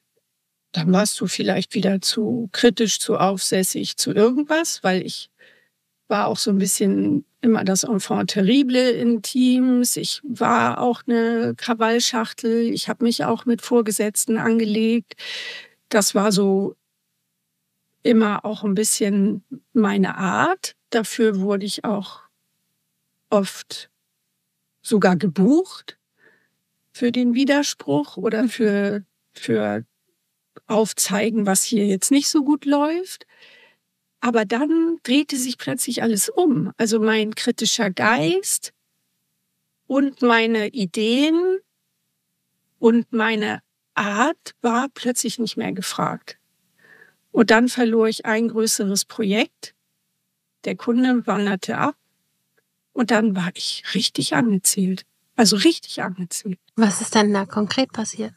[0.72, 5.30] dann warst du vielleicht wieder zu kritisch, zu aufsässig, zu irgendwas, weil ich
[6.12, 9.96] war auch so ein bisschen immer das Enfant terrible in Teams.
[9.96, 12.70] Ich war auch eine Krawallschachtel.
[12.70, 15.14] Ich habe mich auch mit Vorgesetzten angelegt.
[15.88, 16.76] Das war so
[18.02, 20.76] immer auch ein bisschen meine Art.
[20.90, 22.20] Dafür wurde ich auch
[23.30, 23.88] oft
[24.82, 25.98] sogar gebucht
[26.92, 29.86] für den Widerspruch oder für, für
[30.66, 33.26] aufzeigen, was hier jetzt nicht so gut läuft.
[34.24, 36.72] Aber dann drehte sich plötzlich alles um.
[36.76, 38.72] Also mein kritischer Geist
[39.88, 41.58] und meine Ideen
[42.78, 43.62] und meine
[43.94, 46.38] Art war plötzlich nicht mehr gefragt.
[47.32, 49.74] Und dann verlor ich ein größeres Projekt.
[50.64, 51.96] Der Kunde wanderte ab.
[52.92, 55.04] Und dann war ich richtig angezählt.
[55.34, 56.60] Also richtig angezählt.
[56.76, 58.34] Was ist denn da konkret passiert?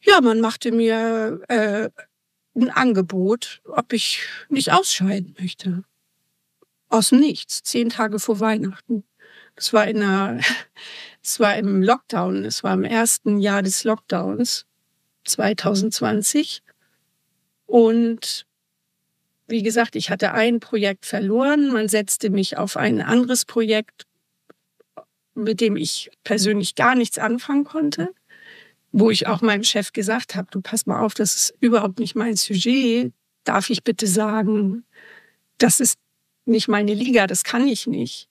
[0.00, 1.90] Ja, man machte mir äh,
[2.54, 5.84] ein Angebot, ob ich nicht ausscheiden möchte.
[6.88, 9.04] Aus Nichts, zehn Tage vor Weihnachten.
[9.54, 10.40] Das war in einer,
[11.22, 14.66] es war im Lockdown, es war im ersten Jahr des Lockdowns
[15.24, 16.62] 2020.
[17.66, 18.46] Und
[19.46, 21.72] wie gesagt, ich hatte ein Projekt verloren.
[21.72, 24.06] Man setzte mich auf ein anderes Projekt,
[25.34, 28.10] mit dem ich persönlich gar nichts anfangen konnte.
[28.92, 32.14] Wo ich auch meinem Chef gesagt habe, du pass mal auf, das ist überhaupt nicht
[32.16, 33.12] mein Sujet.
[33.44, 34.84] Darf ich bitte sagen,
[35.58, 35.98] das ist
[36.44, 38.28] nicht meine Liga, das kann ich nicht.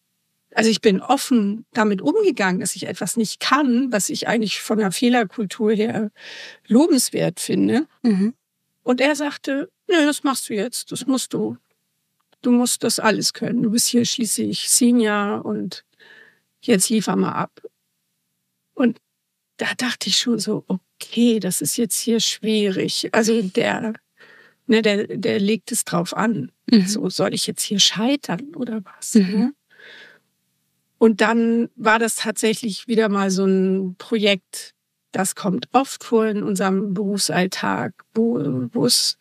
[0.56, 4.80] Also ich bin offen damit umgegangen, dass ich etwas nicht kann, was ich eigentlich von
[4.80, 6.12] der Fehlerkultur her
[6.68, 7.88] lobenswert finde.
[8.02, 8.34] Mhm.
[8.84, 11.58] Und er sagte, nö, das machst du jetzt, das musst du.
[12.42, 13.62] Du musst das alles können.
[13.62, 15.86] Du bist hier schließlich Senior und
[16.62, 17.62] jetzt liefer mal ab.
[18.74, 19.00] Und
[19.60, 23.10] da dachte ich schon so, okay, das ist jetzt hier schwierig.
[23.12, 23.94] Also der,
[24.68, 26.52] ne, der, der legt es drauf an.
[26.72, 26.88] Mhm.
[26.88, 29.16] So, soll ich jetzt hier scheitern oder was?
[29.16, 29.40] Mhm.
[29.40, 29.54] Ne?
[30.98, 34.74] Und dann war das tatsächlich wieder mal so ein Projekt,
[35.12, 38.40] das kommt oft vor in unserem Berufsalltag, wo,
[38.72, 39.18] wo es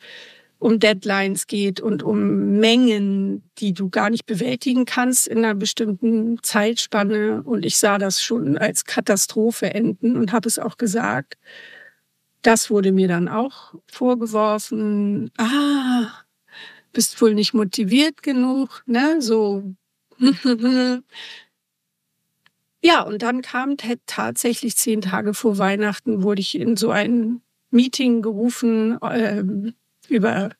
[0.58, 6.42] um Deadlines geht und um Mengen, die du gar nicht bewältigen kannst in einer bestimmten
[6.42, 7.42] Zeitspanne.
[7.44, 11.38] Und ich sah das schon als Katastrophe enden und habe es auch gesagt.
[12.42, 15.30] Das wurde mir dann auch vorgeworfen.
[15.38, 16.08] Ah,
[16.92, 19.22] bist wohl nicht motiviert genug, ne?
[19.22, 19.62] So.
[22.82, 28.22] ja, und dann kam tatsächlich zehn Tage vor Weihnachten wurde ich in so ein Meeting
[28.22, 28.98] gerufen.
[29.02, 29.74] Ähm,
[30.10, 30.50] über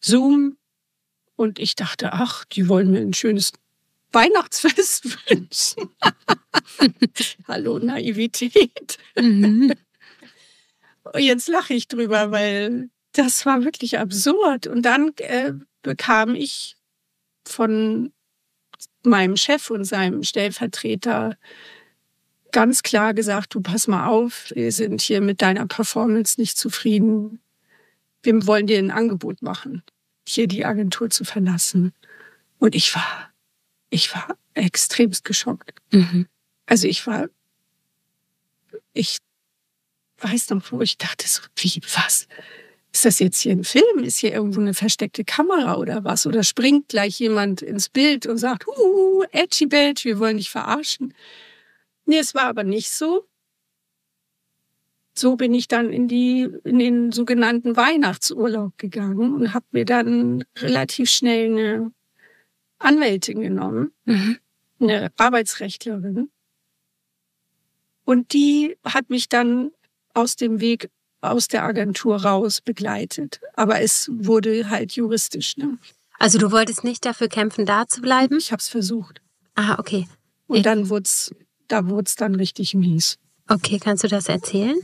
[0.00, 0.56] Zoom.
[1.36, 3.52] Und ich dachte, ach, die wollen mir ein schönes
[4.12, 5.90] Weihnachtsfest wünschen.
[7.48, 8.98] Hallo, Naivität.
[9.16, 9.72] Mhm.
[11.16, 14.66] Jetzt lache ich drüber, weil das war wirklich absurd.
[14.66, 15.52] Und dann äh,
[15.82, 16.76] bekam ich
[17.44, 18.12] von
[19.02, 21.36] meinem Chef und seinem Stellvertreter
[22.52, 27.40] ganz klar gesagt, du pass mal auf, wir sind hier mit deiner Performance nicht zufrieden
[28.22, 29.82] wir wollen dir ein Angebot machen,
[30.26, 31.92] hier die Agentur zu verlassen.
[32.58, 33.30] Und ich war,
[33.90, 35.74] ich war extremst geschockt.
[35.90, 36.26] Mhm.
[36.66, 37.28] Also ich war,
[38.92, 39.18] ich
[40.18, 42.28] weiß noch, wo ich dachte, so, wie, was?
[42.92, 44.04] Ist das jetzt hier ein Film?
[44.04, 46.26] Ist hier irgendwo eine versteckte Kamera oder was?
[46.26, 51.14] Oder springt gleich jemand ins Bild und sagt, uh, edgy badge, wir wollen dich verarschen?
[52.04, 53.26] Nee, es war aber nicht so
[55.14, 60.44] so bin ich dann in die in den sogenannten Weihnachtsurlaub gegangen und habe mir dann
[60.56, 61.92] relativ schnell eine
[62.78, 64.38] Anwältin genommen, mhm.
[64.80, 66.30] eine Arbeitsrechtlerin.
[68.04, 69.70] Und die hat mich dann
[70.14, 73.40] aus dem Weg aus der Agentur raus begleitet.
[73.54, 75.56] Aber es wurde halt juristisch.
[75.56, 75.78] Ne?
[76.18, 78.38] Also du wolltest nicht dafür kämpfen, da zu bleiben?
[78.38, 79.20] Ich habe es versucht.
[79.54, 80.08] Ah, okay.
[80.48, 81.32] Und dann wurd's,
[81.68, 83.18] da wurde es dann richtig mies.
[83.48, 84.76] Okay, kannst du das erzählen?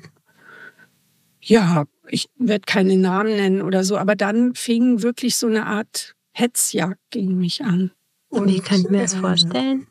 [1.48, 6.14] Ja, ich werde keine Namen nennen oder so, aber dann fing wirklich so eine Art
[6.32, 7.90] Hetzjagd gegen mich an.
[8.28, 9.86] Und wie kann ich mir das äh, vorstellen?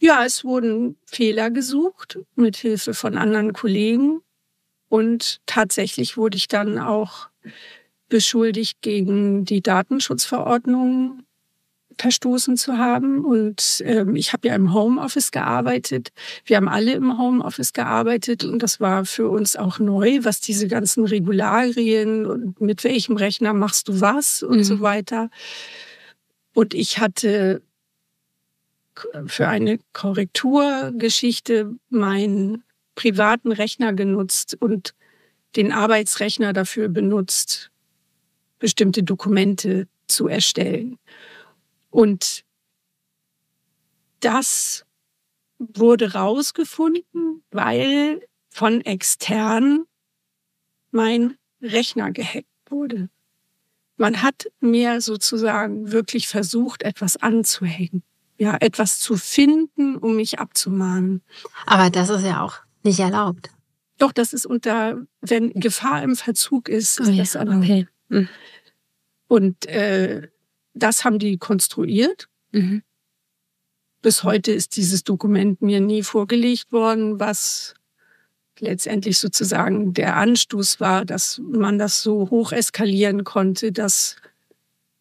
[0.00, 4.20] Ja, es wurden Fehler gesucht mit Hilfe von anderen Kollegen
[4.88, 7.28] und tatsächlich wurde ich dann auch
[8.08, 11.22] beschuldigt, gegen die Datenschutzverordnung
[11.98, 13.24] verstoßen zu haben.
[13.24, 16.10] Und ähm, ich habe ja im Homeoffice gearbeitet.
[16.44, 20.68] Wir haben alle im Homeoffice gearbeitet und das war für uns auch neu, was diese
[20.68, 24.64] ganzen Regularien und mit welchem Rechner machst du was und mhm.
[24.64, 25.30] so weiter.
[26.54, 27.62] Und ich hatte
[29.26, 34.94] für eine Korrekturgeschichte meinen privaten Rechner genutzt und
[35.54, 37.70] den Arbeitsrechner dafür benutzt,
[38.58, 40.98] bestimmte Dokumente zu erstellen.
[41.90, 42.44] Und
[44.20, 44.84] das
[45.58, 49.84] wurde rausgefunden, weil von extern
[50.90, 53.08] mein Rechner gehackt wurde.
[53.96, 58.02] Man hat mir sozusagen wirklich versucht, etwas anzuhängen.
[58.38, 61.22] Ja, etwas zu finden, um mich abzumahnen.
[61.66, 63.50] Aber das ist ja auch nicht erlaubt.
[63.98, 67.64] Doch, das ist unter, wenn Gefahr im Verzug ist, ist oh ja, das erlaubt.
[67.64, 67.88] Okay.
[68.08, 68.28] Mhm.
[69.26, 70.28] Und äh,
[70.78, 72.28] das haben die konstruiert.
[72.52, 72.82] Mhm.
[74.00, 77.74] Bis heute ist dieses Dokument mir nie vorgelegt worden, was
[78.60, 84.16] letztendlich sozusagen der Anstoß war, dass man das so hoch eskalieren konnte, dass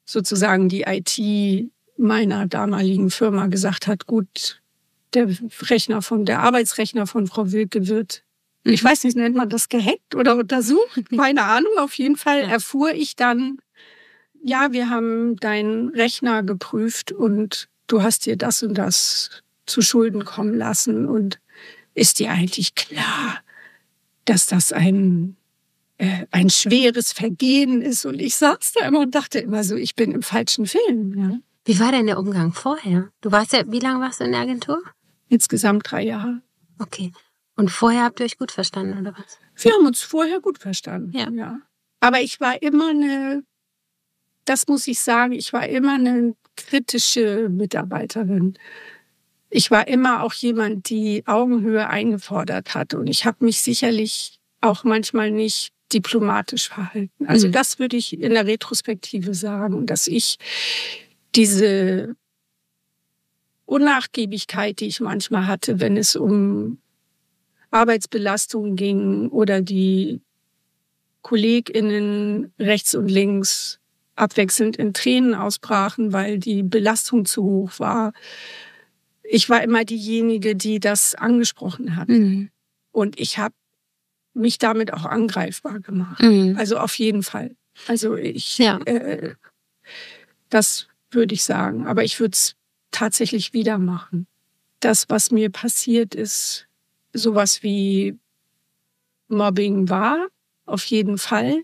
[0.05, 4.61] sozusagen die IT meiner damaligen Firma gesagt hat, gut,
[5.13, 5.27] der
[5.61, 8.23] Rechner von, der Arbeitsrechner von Frau Wilke wird,
[8.63, 8.87] ich mhm.
[8.87, 11.01] weiß nicht, nennt man das gehackt oder untersucht?
[11.15, 11.71] Keine Ahnung.
[11.77, 13.59] Auf jeden Fall erfuhr ich dann,
[14.47, 20.23] ja, wir haben deinen Rechner geprüft und du hast dir das und das zu Schulden
[20.25, 21.39] kommen lassen und
[21.93, 23.39] ist dir eigentlich klar,
[24.25, 25.35] dass das ein
[25.97, 28.05] äh, ein schweres Vergehen ist.
[28.05, 31.13] Und ich saß da immer und dachte immer so, ich bin im falschen Film.
[31.17, 31.39] Ja.
[31.65, 33.09] Wie war denn der Umgang vorher?
[33.21, 34.81] Du warst ja, wie lange warst du in der Agentur?
[35.27, 36.41] Insgesamt drei Jahre.
[36.79, 37.11] Okay.
[37.55, 39.39] Und vorher habt ihr euch gut verstanden, oder was?
[39.61, 41.17] Wir haben uns vorher gut verstanden.
[41.17, 41.29] Ja.
[41.31, 41.59] ja.
[41.99, 43.43] Aber ich war immer eine,
[44.49, 48.57] das muss ich sagen, ich war immer eine kritische Mitarbeiterin.
[49.49, 52.93] Ich war immer auch jemand, die Augenhöhe eingefordert hat.
[52.93, 57.27] Und ich habe mich sicherlich auch manchmal nicht diplomatisch verhalten.
[57.27, 57.53] Also mhm.
[57.53, 60.37] das würde ich in der Retrospektive sagen, dass ich
[61.35, 62.15] diese
[63.65, 66.79] Unnachgiebigkeit, die ich manchmal hatte, wenn es um
[67.71, 70.21] Arbeitsbelastung ging oder die
[71.21, 73.76] KollegInnen rechts und links
[74.17, 78.13] abwechselnd in Tränen ausbrachen, weil die Belastung zu hoch war.
[79.23, 82.09] Ich war immer diejenige, die das angesprochen hat.
[82.09, 82.49] Mhm.
[82.91, 83.53] Und ich habe
[84.33, 86.21] mich damit auch angreifbar gemacht.
[86.21, 86.55] Mhm.
[86.57, 87.55] Also auf jeden Fall.
[87.87, 88.79] Also ich, ja.
[88.85, 89.35] äh,
[90.49, 91.85] das würde ich sagen.
[91.85, 92.55] Aber ich würde es
[92.91, 94.27] tatsächlich wieder machen.
[94.79, 96.67] Das, was mir passiert ist,
[97.13, 98.17] sowas wie
[99.27, 100.27] Mobbing war,
[100.65, 101.63] auf jeden Fall.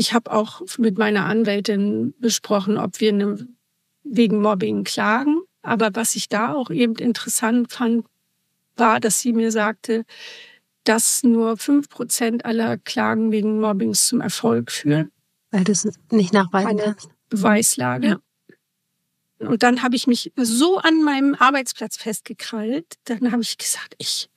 [0.00, 3.46] Ich habe auch mit meiner Anwältin besprochen, ob wir eine,
[4.02, 5.42] wegen Mobbing klagen.
[5.60, 8.06] Aber was ich da auch eben interessant fand,
[8.76, 10.06] war, dass sie mir sagte,
[10.84, 15.12] dass nur fünf Prozent aller Klagen wegen Mobbings zum Erfolg führen.
[15.50, 17.10] Weil du es nicht nachweisen kannst.
[17.28, 18.06] Beweislage.
[18.06, 18.16] Ja.
[19.40, 22.96] Und dann habe ich mich so an meinem Arbeitsplatz festgekrallt.
[23.04, 24.28] Dann habe ich gesagt, ich,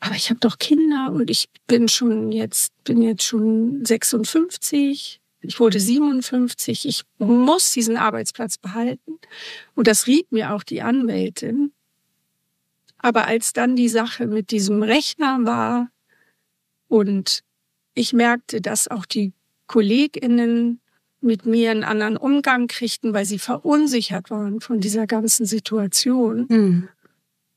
[0.00, 5.20] aber ich habe doch Kinder und ich bin schon jetzt, bin jetzt schon 56.
[5.42, 6.86] Ich wurde 57.
[6.86, 9.20] Ich muss diesen Arbeitsplatz behalten.
[9.76, 11.72] Und das riet mir auch die Anwältin.
[12.98, 15.90] Aber als dann die Sache mit diesem Rechner war
[16.88, 17.44] und
[17.94, 19.32] ich merkte, dass auch die
[19.68, 20.80] KollegInnen
[21.20, 26.46] mit mir einen anderen Umgang kriegten, weil sie verunsichert waren von dieser ganzen Situation.
[26.48, 26.88] Mhm.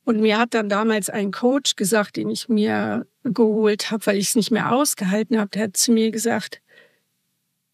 [0.06, 4.30] Und mir hat dann damals ein Coach gesagt, den ich mir geholt habe, weil ich
[4.30, 6.62] es nicht mehr ausgehalten habe, der hat zu mir gesagt,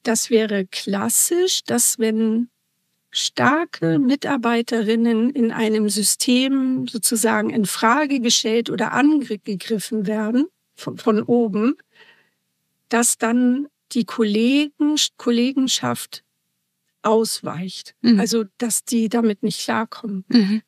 [0.03, 2.49] das wäre klassisch, dass wenn
[3.11, 11.75] starke Mitarbeiterinnen in einem System sozusagen in Frage gestellt oder angegriffen werden von, von oben,
[12.89, 16.23] dass dann die Kollegen, Kollegenschaft
[17.01, 17.95] ausweicht.
[18.01, 18.19] Mhm.
[18.19, 20.25] Also, dass die damit nicht klarkommen.
[20.27, 20.61] Mhm.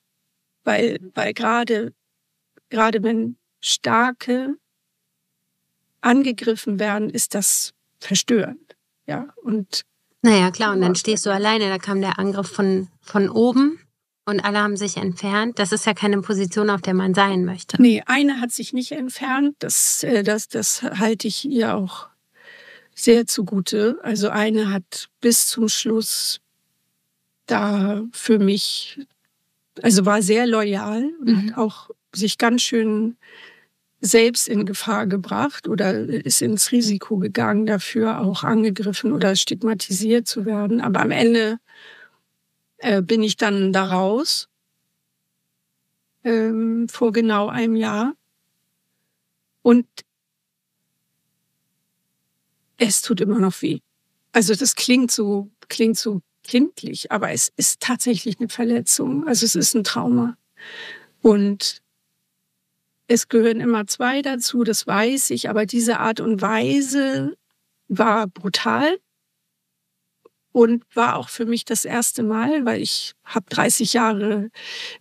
[0.63, 1.93] Weil, weil gerade,
[2.69, 4.55] gerade wenn starke
[6.01, 8.75] angegriffen werden, ist das verstörend.
[9.05, 9.83] Ja, und.
[10.23, 11.69] Naja, klar, und dann stehst du alleine.
[11.69, 13.79] Da kam der Angriff von, von oben
[14.25, 15.57] und alle haben sich entfernt.
[15.57, 17.81] Das ist ja keine Position, auf der man sein möchte.
[17.81, 19.55] Nee, eine hat sich nicht entfernt.
[19.59, 22.07] Das, äh, das, das halte ich ihr auch
[23.03, 23.99] sehr zugute.
[24.03, 26.41] Also eine hat bis zum Schluss
[27.45, 28.99] da für mich,
[29.81, 31.49] also war sehr loyal und mhm.
[31.49, 33.17] hat auch sich ganz schön
[34.01, 40.45] selbst in Gefahr gebracht oder ist ins Risiko gegangen, dafür auch angegriffen oder stigmatisiert zu
[40.45, 40.81] werden.
[40.81, 41.59] Aber am Ende
[42.77, 44.49] äh, bin ich dann da raus
[46.23, 48.13] ähm, vor genau einem Jahr.
[49.61, 49.85] Und
[52.81, 53.79] es tut immer noch weh.
[54.31, 59.27] Also das klingt so, klingt so kindlich, aber es ist tatsächlich eine Verletzung.
[59.27, 60.35] Also es ist ein Trauma.
[61.21, 61.81] Und
[63.07, 67.37] es gehören immer zwei dazu, das weiß ich, aber diese Art und Weise
[67.87, 68.97] war brutal
[70.51, 74.49] und war auch für mich das erste Mal, weil ich habe 30 Jahre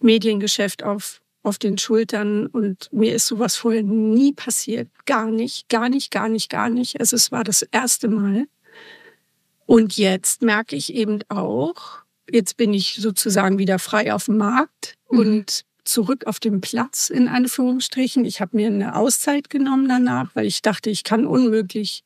[0.01, 4.89] Mediengeschäft auf auf den Schultern und mir ist sowas vorher nie passiert.
[5.07, 7.01] Gar nicht, gar nicht, gar nicht, gar nicht.
[7.01, 8.47] Also es war das erste Mal.
[9.67, 14.95] Und jetzt merke ich eben auch, jetzt bin ich sozusagen wieder frei auf dem Markt
[15.11, 15.19] mhm.
[15.19, 18.25] und zurück auf dem Platz in Anführungsstrichen.
[18.25, 22.05] Ich habe mir eine Auszeit genommen danach, weil ich dachte, ich kann unmöglich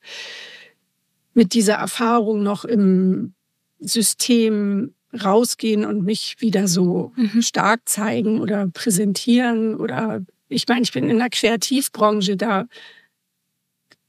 [1.34, 3.34] mit dieser Erfahrung noch im
[3.80, 7.42] System rausgehen und mich wieder so mhm.
[7.42, 12.66] stark zeigen oder präsentieren oder ich meine, ich bin in der Kreativbranche da.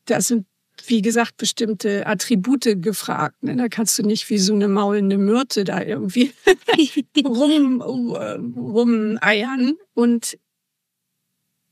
[0.06, 0.46] Da sind,
[0.86, 3.42] wie gesagt, bestimmte Attribute gefragt.
[3.44, 3.56] Ne?
[3.56, 6.34] Da kannst du nicht wie so eine maulende Myrte da irgendwie
[7.26, 9.76] rum, rumeiern.
[9.94, 10.38] Und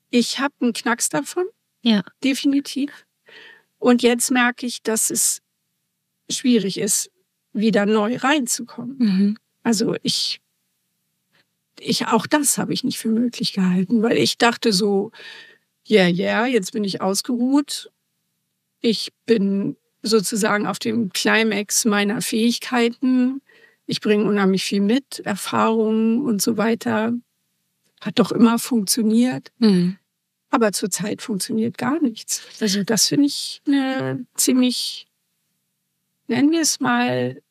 [0.10, 1.46] ich habe einen Knacks davon.
[1.82, 2.04] Ja.
[2.24, 3.06] Definitiv.
[3.78, 5.42] Und jetzt merke ich, dass es
[6.30, 7.12] schwierig ist,
[7.54, 8.97] wieder neu reinzukommen.
[8.97, 9.38] Mhm.
[9.64, 10.41] Also ich,
[11.80, 15.12] ich, auch das habe ich nicht für möglich gehalten, weil ich dachte so,
[15.86, 17.91] ja, yeah, ja, yeah, jetzt bin ich ausgeruht.
[18.80, 23.41] Ich bin sozusagen auf dem Climax meiner Fähigkeiten.
[23.86, 27.14] Ich bringe unheimlich viel mit, Erfahrungen und so weiter.
[28.01, 29.51] Hat doch immer funktioniert.
[29.60, 29.97] Mhm.
[30.49, 32.43] Aber zurzeit funktioniert gar nichts.
[32.60, 35.08] Also das finde ich eine ziemlich,
[36.28, 37.41] nennen wir es mal,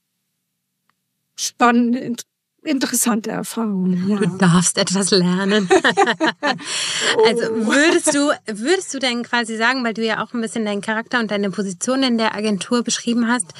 [1.36, 2.16] spannende,
[2.64, 4.08] interessante Erfahrung.
[4.08, 4.18] Ja.
[4.18, 5.68] Du darfst etwas lernen.
[7.26, 10.80] also würdest du, würdest du denn quasi sagen, weil du ja auch ein bisschen deinen
[10.80, 13.52] Charakter und deine Position in der Agentur beschrieben hast,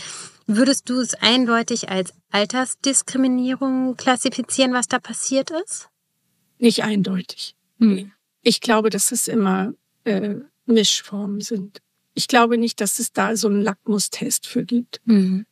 [0.47, 5.89] würdest du es eindeutig als Altersdiskriminierung klassifizieren, was da passiert ist?
[6.59, 7.57] Nicht eindeutig.
[7.79, 8.13] Hm.
[8.43, 9.73] Ich glaube, dass es immer
[10.05, 10.37] äh,
[10.67, 11.81] Mischformen sind.
[12.15, 15.01] Ich glaube nicht, dass es da so einen Lackmustest für gibt.
[15.05, 15.47] Mhm.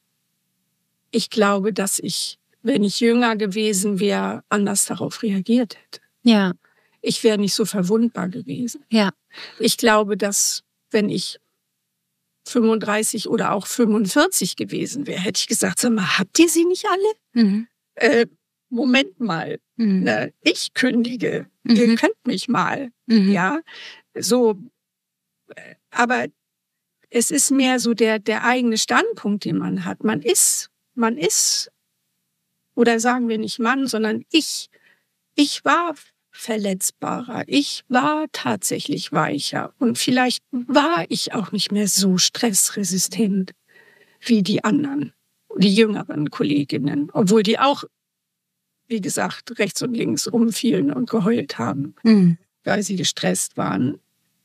[1.11, 6.01] Ich glaube, dass ich wenn ich jünger gewesen wäre, anders darauf reagiert hätte.
[6.23, 6.53] Ja.
[7.01, 8.85] Ich wäre nicht so verwundbar gewesen.
[8.91, 9.11] Ja.
[9.59, 11.39] Ich glaube, dass wenn ich
[12.47, 16.85] 35 oder auch 45 gewesen wäre, hätte ich gesagt, sag mal, habt ihr sie nicht
[16.87, 17.45] alle?
[17.45, 17.69] Mhm.
[17.95, 18.27] Äh,
[18.69, 20.05] Moment mal, mhm.
[20.05, 21.77] ne, ich kündige, mhm.
[21.77, 23.33] ihr könnt mich mal, mhm.
[23.33, 23.61] ja,
[24.17, 24.59] so,
[25.57, 26.27] äh, aber
[27.11, 30.05] es ist mehr so der, der eigene Standpunkt, den man hat.
[30.05, 31.71] Man ist, man ist
[32.75, 34.71] oder sagen wir nicht Mann, sondern ich.
[35.35, 35.95] Ich war
[36.31, 37.45] verletzbarer.
[37.47, 39.75] Ich war tatsächlich weicher.
[39.79, 43.53] Und vielleicht war ich auch nicht mehr so stressresistent
[44.21, 45.13] wie die anderen,
[45.57, 47.85] die jüngeren Kolleginnen, obwohl die auch,
[48.87, 52.39] wie gesagt, rechts und links umfielen und geheult haben, mhm.
[52.65, 53.99] weil sie gestresst waren.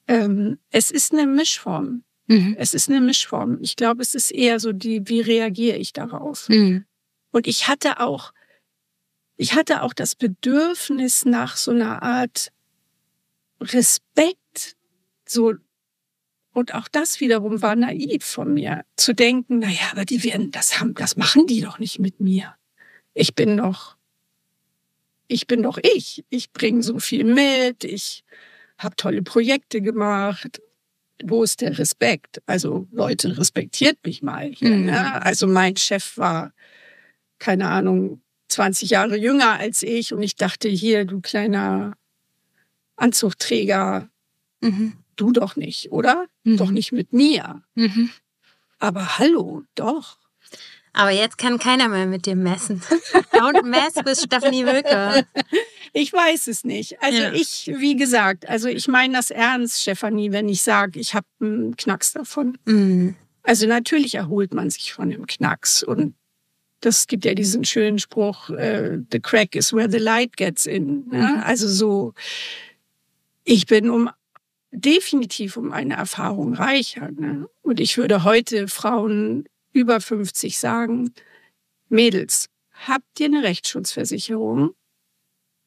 [0.08, 2.04] Ähm, es ist eine Mischform.
[2.28, 2.56] Mhm.
[2.58, 3.60] Es ist eine Mischform.
[3.62, 6.50] Ich glaube, es ist eher so die, wie reagiere ich darauf?
[6.50, 6.86] Mhm.
[7.32, 8.34] Und ich hatte auch,
[9.38, 12.52] ich hatte auch das Bedürfnis nach so einer Art
[13.62, 14.76] Respekt,
[15.28, 15.54] so,
[16.54, 20.52] und auch das wiederum war naiv von mir, zu denken, na ja, aber die werden,
[20.52, 22.56] das haben, das machen die doch nicht mit mir.
[23.14, 23.98] Ich bin doch,
[25.28, 26.24] ich bin doch ich.
[26.30, 28.24] Ich bringe so viel mit, ich
[28.78, 30.62] habe tolle Projekte gemacht.
[31.24, 32.42] Wo ist der Respekt?
[32.46, 34.72] Also Leute, respektiert mich mal hier.
[34.72, 34.86] Mhm.
[34.86, 35.22] Ne?
[35.24, 36.52] Also mein Chef war
[37.40, 41.98] keine Ahnung, 20 Jahre jünger als ich und ich dachte, hier, du kleiner
[42.96, 44.10] Anzugträger,
[44.62, 44.94] mhm.
[45.16, 46.26] du doch nicht, oder?
[46.44, 46.58] Mhm.
[46.58, 47.64] Doch nicht mit mir.
[47.76, 48.10] Mhm.
[48.80, 50.18] Aber hallo, doch.
[50.96, 52.82] Aber jetzt kann keiner mehr mit dir messen.
[53.34, 55.28] Don't mess with Stephanie Wilke.
[55.92, 57.02] Ich weiß es nicht.
[57.02, 57.34] Also ja.
[57.34, 61.76] ich, wie gesagt, also ich meine das ernst, Stephanie, wenn ich sage, ich habe einen
[61.76, 62.58] Knacks davon.
[62.64, 63.16] Mhm.
[63.44, 66.16] Also natürlich erholt man sich von dem Knacks und
[66.80, 71.10] das gibt ja diesen schönen Spruch, äh, the crack is where the light gets in.
[71.12, 71.20] Ja?
[71.20, 71.44] Mhm.
[71.44, 72.14] Also so,
[73.44, 74.10] ich bin um
[74.72, 77.12] definitiv um eine Erfahrung reicher.
[77.12, 77.50] Ne?
[77.64, 79.46] Und ich würde heute Frauen
[79.76, 81.14] über 50 sagen,
[81.90, 82.50] Mädels,
[82.88, 84.74] habt ihr eine Rechtsschutzversicherung?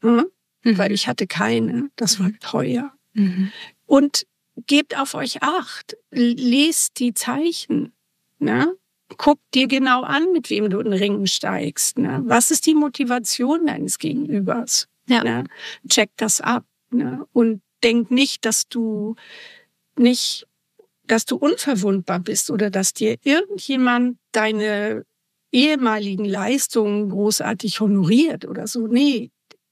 [0.01, 0.27] Hm?
[0.65, 0.79] Mhm.
[0.79, 2.93] Weil ich hatte keine, das war teuer.
[3.13, 3.53] Mhm.
[3.87, 4.27] Und
[4.67, 7.93] gebt auf euch acht, lest die Zeichen.
[8.39, 8.77] Ne?
[9.17, 11.99] guck dir genau an, mit wem du in den Ringen steigst.
[11.99, 12.23] Ne?
[12.27, 14.89] Was ist die Motivation deines Gegenübers?
[15.07, 15.25] Ja.
[15.25, 15.45] Ne?
[15.89, 16.65] Check das ab.
[16.91, 17.27] Ne?
[17.33, 19.17] Und denk nicht, dass du
[19.97, 20.47] nicht,
[21.09, 25.05] dass du unverwundbar bist oder dass dir irgendjemand deine
[25.51, 28.87] ehemaligen Leistungen großartig honoriert oder so.
[28.87, 29.31] Nee,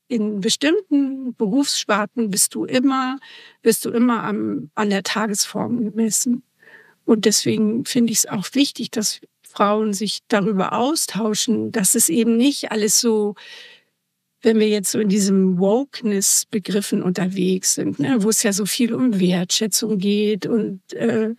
[0.08, 3.18] in bestimmten Berufssparten bist du immer,
[3.62, 6.42] bist du immer am, an der Tagesform gemessen.
[7.04, 12.36] Und deswegen finde ich es auch wichtig, dass Frauen sich darüber austauschen, dass es eben
[12.36, 13.34] nicht alles so,
[14.42, 18.94] wenn wir jetzt so in diesem Wokeness-Begriffen unterwegs sind, ne, wo es ja so viel
[18.94, 21.34] um Wertschätzung geht und äh,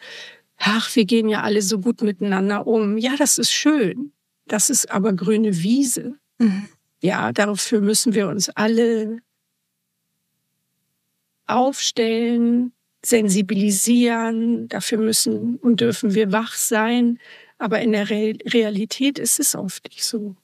[0.58, 2.98] ach, wir gehen ja alle so gut miteinander um.
[2.98, 4.12] Ja, das ist schön.
[4.48, 6.16] Das ist aber grüne Wiese.
[6.40, 6.68] Mhm.
[7.02, 9.20] Ja, dafür müssen wir uns alle
[11.46, 12.74] aufstellen,
[13.06, 17.20] sensibilisieren, dafür müssen und dürfen wir wach sein.
[17.58, 20.36] Aber in der Re Realität ist es oft nicht so.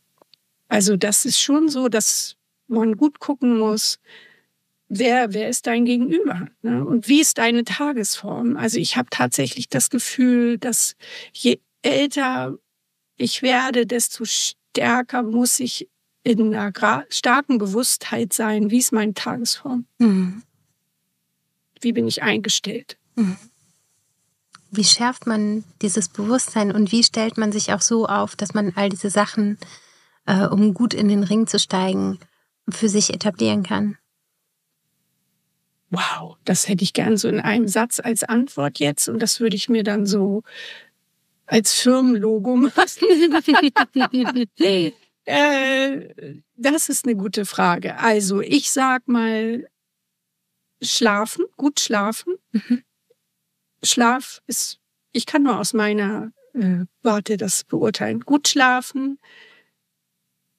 [0.68, 2.36] Also das ist schon so, dass
[2.74, 4.00] man gut gucken muss,
[4.90, 6.86] wer, wer ist dein Gegenüber ne?
[6.86, 8.58] und wie ist deine Tagesform.
[8.58, 10.96] Also ich habe tatsächlich das Gefühl, dass
[11.32, 12.58] je älter
[13.18, 15.90] ich werde, desto stärker muss ich
[16.24, 19.86] in einer starken Bewusstheit sein, wie ist meine Tagesform.
[20.00, 20.44] Mhm
[21.84, 22.98] wie bin ich eingestellt.
[23.16, 23.38] Mhm.
[24.72, 28.74] Wie schärft man dieses Bewusstsein und wie stellt man sich auch so auf, dass man
[28.76, 29.60] all diese Sachen,
[30.26, 32.20] äh, um gut in den Ring zu steigen,
[32.70, 33.98] für sich etablieren kann?
[35.94, 39.56] wow, das hätte ich gern so in einem Satz als Antwort jetzt und das würde
[39.56, 40.44] ich mir dann so
[41.46, 43.08] als Firmenlogo machen.
[45.26, 47.98] äh, das ist eine gute Frage.
[48.00, 49.68] Also ich sag mal
[50.82, 52.36] schlafen, gut schlafen.
[52.52, 52.84] Mhm.
[53.84, 54.80] Schlaf ist,
[55.12, 58.22] ich kann nur aus meiner äh, Warte das beurteilen.
[58.22, 59.20] Gut schlafen,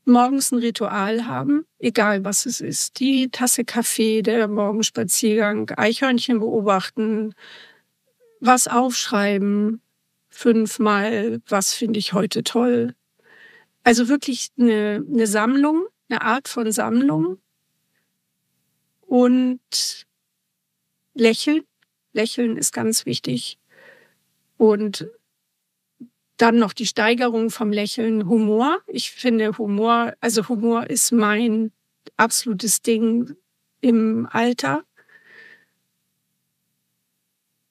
[0.06, 2.98] morgens ein Ritual haben, egal was es ist.
[3.00, 7.34] Die Tasse Kaffee, der Morgenspaziergang, Eichhörnchen beobachten,
[8.40, 9.80] was aufschreiben,
[10.28, 12.94] fünfmal, was finde ich heute toll.
[13.82, 17.38] Also wirklich eine, eine Sammlung, eine Art von Sammlung
[19.02, 20.06] und
[21.14, 21.62] lächeln.
[22.12, 23.58] Lächeln ist ganz wichtig.
[24.56, 25.08] Und
[26.36, 28.80] dann noch die Steigerung vom Lächeln, Humor.
[28.86, 31.72] Ich finde Humor, also Humor ist mein
[32.16, 33.34] absolutes Ding
[33.80, 34.84] im Alter.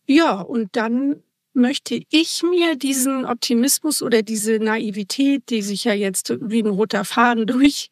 [0.05, 6.33] Ja, und dann möchte ich mir diesen Optimismus oder diese Naivität, die sich ja jetzt
[6.41, 7.89] wie ein roter Faden durch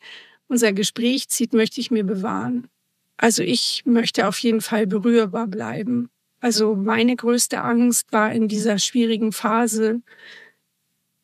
[0.48, 2.68] unser Gespräch zieht, möchte ich mir bewahren.
[3.18, 6.10] Also ich möchte auf jeden Fall berührbar bleiben.
[6.40, 10.02] Also meine größte Angst war in dieser schwierigen Phase,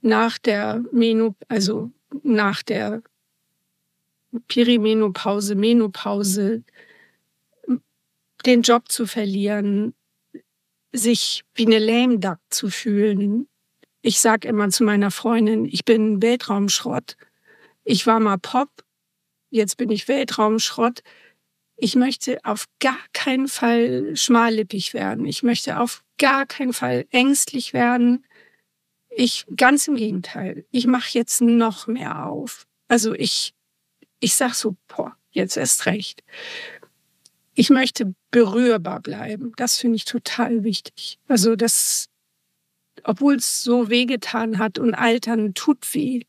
[0.01, 1.91] nach der Menop also
[2.23, 3.01] nach der
[4.47, 6.63] Perimenopause, Menopause,
[8.45, 9.93] den Job zu verlieren,
[10.93, 13.47] sich wie eine Lame Duck zu fühlen.
[14.01, 17.17] Ich sag immer zu meiner Freundin, ich bin Weltraumschrott.
[17.83, 18.69] Ich war mal Pop,
[19.49, 21.03] jetzt bin ich Weltraumschrott.
[21.75, 25.25] Ich möchte auf gar keinen Fall schmallippig werden.
[25.25, 28.25] Ich möchte auf gar keinen Fall ängstlich werden.
[29.20, 30.65] Ich ganz im Gegenteil.
[30.70, 32.68] Ich mache jetzt noch mehr auf.
[32.88, 33.55] Also ich
[34.20, 36.24] ich sag so, boah, jetzt erst recht.
[37.53, 39.53] Ich möchte berührbar bleiben.
[39.55, 41.20] Das finde ich total wichtig.
[41.28, 42.09] Also das,
[43.03, 46.22] obwohl es so wehgetan hat und Altern tut weh,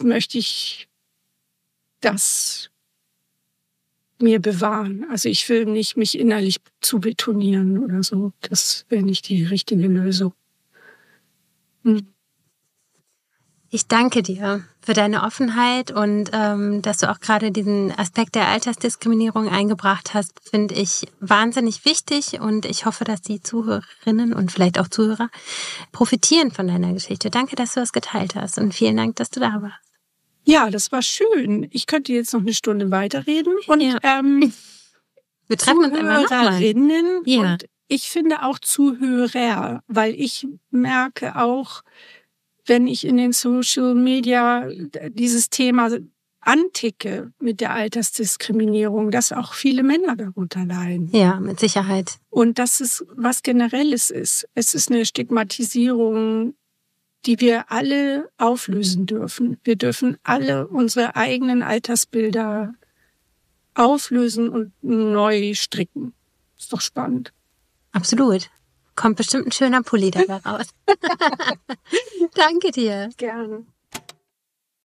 [0.00, 0.88] möchte ich
[2.00, 2.70] das
[4.20, 5.06] mir bewahren.
[5.10, 8.32] Also ich will nicht mich innerlich zu betonieren oder so.
[8.42, 10.34] Das wäre nicht die richtige Lösung.
[11.84, 12.08] Hm.
[13.70, 18.46] Ich danke dir für deine Offenheit und ähm, dass du auch gerade diesen Aspekt der
[18.46, 24.78] Altersdiskriminierung eingebracht hast, finde ich wahnsinnig wichtig und ich hoffe, dass die Zuhörerinnen und vielleicht
[24.78, 25.28] auch Zuhörer
[25.90, 27.30] profitieren von deiner Geschichte.
[27.30, 29.74] Danke, dass du das geteilt hast und vielen Dank, dass du da warst.
[30.44, 31.66] Ja, das war schön.
[31.72, 33.98] Ich könnte jetzt noch eine Stunde weiterreden und ja.
[34.02, 34.52] ähm,
[35.48, 36.60] wir treffen uns immer noch mal.
[37.24, 37.40] Ja.
[37.40, 37.64] Und
[37.94, 41.82] ich finde auch Zuhörer, weil ich merke auch,
[42.66, 44.68] wenn ich in den Social Media
[45.10, 45.90] dieses Thema
[46.40, 51.08] anticke mit der Altersdiskriminierung, dass auch viele Männer darunter leiden.
[51.12, 52.18] Ja, mit Sicherheit.
[52.30, 54.46] Und dass es was Generelles ist.
[54.54, 56.54] Es ist eine Stigmatisierung,
[57.26, 59.58] die wir alle auflösen dürfen.
[59.64, 62.74] Wir dürfen alle unsere eigenen Altersbilder
[63.74, 66.12] auflösen und neu stricken.
[66.58, 67.32] Ist doch spannend.
[67.94, 68.50] Absolut.
[68.96, 70.66] Kommt bestimmt ein schöner Pulli dabei raus.
[72.34, 73.08] Danke dir.
[73.16, 73.64] Gerne.